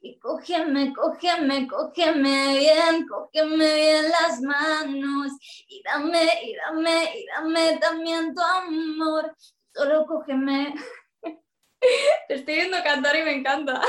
[0.05, 5.33] Y cógeme, cógeme, cógeme bien, cógeme bien las manos.
[5.69, 9.33] Y dame, y dame, y dame también tu amor.
[9.73, 10.75] Solo cógeme.
[12.29, 13.81] Te estoy viendo cantar y me encanta.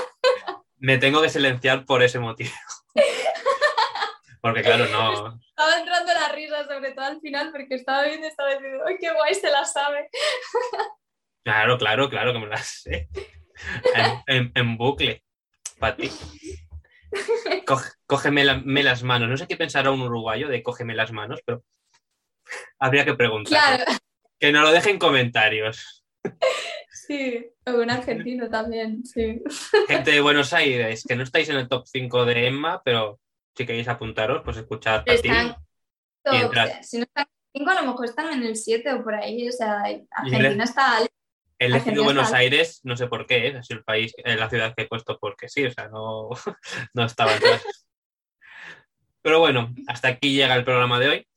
[0.78, 2.52] Me tengo que silenciar por ese motivo.
[4.42, 8.30] Porque claro, no, Estaba entrando la risa, sobre todo al final, porque estaba viendo y
[8.30, 10.10] estaba diciendo, ¡ay, qué guay se la sabe!
[11.46, 13.08] Claro, claro, claro que me las sé.
[13.96, 15.24] En, en- en bucle.
[15.84, 16.10] Para ti.
[17.68, 19.28] Coge- cógeme la- me las manos.
[19.30, 21.62] No sé qué pensará un uruguayo de cógeme las manos, pero
[22.80, 23.52] habría que preguntar.
[23.84, 24.00] Claro,
[24.40, 26.06] Que nos lo deje en comentarios.
[26.90, 29.42] sí, o un argentino también, sí.
[29.90, 33.20] Gente de Buenos Aires, que no estáis en el top 5 de Emma, pero
[33.58, 35.30] si queréis apuntaros, pues escuchar para ti.
[36.32, 36.82] Y entrar.
[36.82, 39.50] si no están en 5, a lo mejor están en el 7 o por ahí,
[39.50, 41.12] o sea, Argentina está alta.
[41.60, 43.58] He elegido Buenos Aires, no sé por qué, ¿eh?
[43.58, 46.30] ha sido el país, eh, la ciudad que he puesto porque sí, o sea, no,
[46.94, 47.64] no estaba atrás.
[49.22, 51.28] Pero bueno, hasta aquí llega el programa de hoy.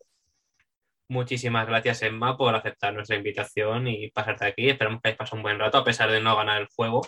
[1.08, 4.68] Muchísimas gracias, Emma, por aceptar nuestra invitación y pasarte aquí.
[4.68, 7.06] Esperamos que hayáis pasado un buen rato, a pesar de no ganar el juego.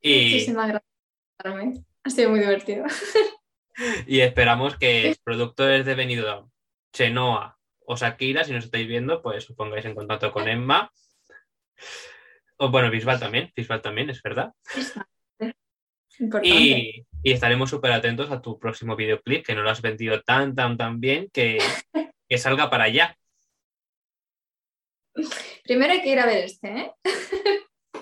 [0.00, 1.84] Y, Muchísimas gracias.
[2.04, 2.84] Ha sido muy divertido.
[4.06, 6.50] y esperamos que productores de Benidorm,
[6.92, 10.92] Chenoa o Shakira, si nos estáis viendo, pues os pongáis en contacto con Emma.
[12.56, 14.52] O bueno, Bisbal también, Bisbal también, es verdad.
[16.20, 16.48] Importante.
[16.56, 20.54] Y, y estaremos súper atentos a tu próximo videoclip, que no lo has vendido tan,
[20.54, 21.58] tan, tan bien que,
[22.28, 23.16] que salga para allá.
[25.64, 26.92] Primero hay que ir a ver este, ¿eh?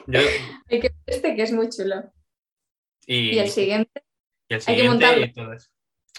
[0.07, 0.20] Yo-
[0.70, 2.12] Hay que ver este que es muy chulo.
[3.07, 4.03] y, Y el siguiente,
[4.49, 5.70] y el hay que siguiente y todos.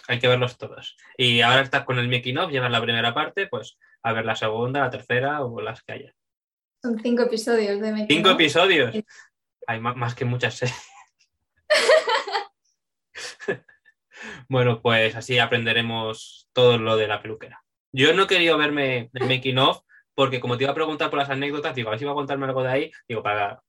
[0.08, 0.95] Hay que verlos todos.
[1.18, 4.36] Y ahora estás con el making of, llevas la primera parte, pues a ver la
[4.36, 6.16] segunda, la tercera o las que haya.
[6.84, 8.93] Son cinco episodios de Making Cinco episodios.
[9.67, 10.75] Hay más, que muchas series.
[14.49, 17.63] bueno, pues así aprenderemos todo lo de la peluquera.
[17.93, 19.81] Yo no he querido verme el making of
[20.13, 22.15] porque como te iba a preguntar por las anécdotas, digo, a ver si iba a
[22.15, 23.63] contarme algo de ahí, digo, para,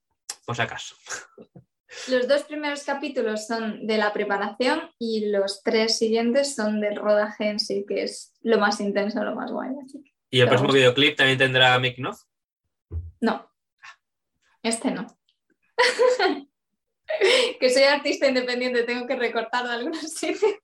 [0.45, 0.97] por si acaso.
[2.09, 7.51] Los dos primeros capítulos son de la preparación y los tres siguientes son del rodaje
[7.51, 9.71] en sí, que es lo más intenso, lo más guay.
[9.87, 12.21] así que- ¿Y el próximo videoclip también tendrá making of?
[13.25, 13.51] No,
[14.63, 15.07] este no.
[17.59, 20.61] que soy artista independiente, tengo que recortar de algunos sitios.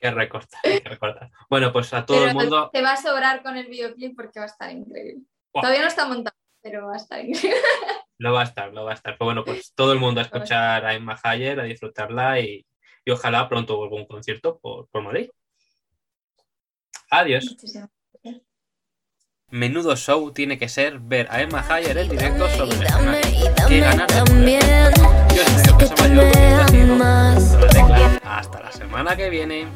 [0.00, 1.30] Que recortar, hay que recortar.
[1.50, 2.70] Bueno, pues a todo Pero el mundo...
[2.72, 5.26] te va a sobrar con el videoclip porque va a estar increíble.
[5.52, 7.60] Todavía no está montado, pero va a estar increíble.
[8.16, 9.18] Lo va a estar, lo va a estar.
[9.18, 12.64] Pero bueno, pues todo el mundo a escuchar a Emma Hayer, a disfrutarla y,
[13.04, 15.30] y ojalá pronto vuelva un concierto por, por Madrid.
[17.10, 17.44] Adiós.
[17.44, 17.90] Muchísimas
[19.54, 23.20] Menudo show tiene que ser ver a Emma Hayer en directo sobre el escenario.
[25.32, 25.44] Yo
[25.96, 27.50] soy que amas.
[27.52, 28.20] Solo teclas.
[28.24, 29.68] Hasta la semana que viene.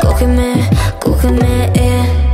[0.00, 2.25] Cógeme, cógeme, eh,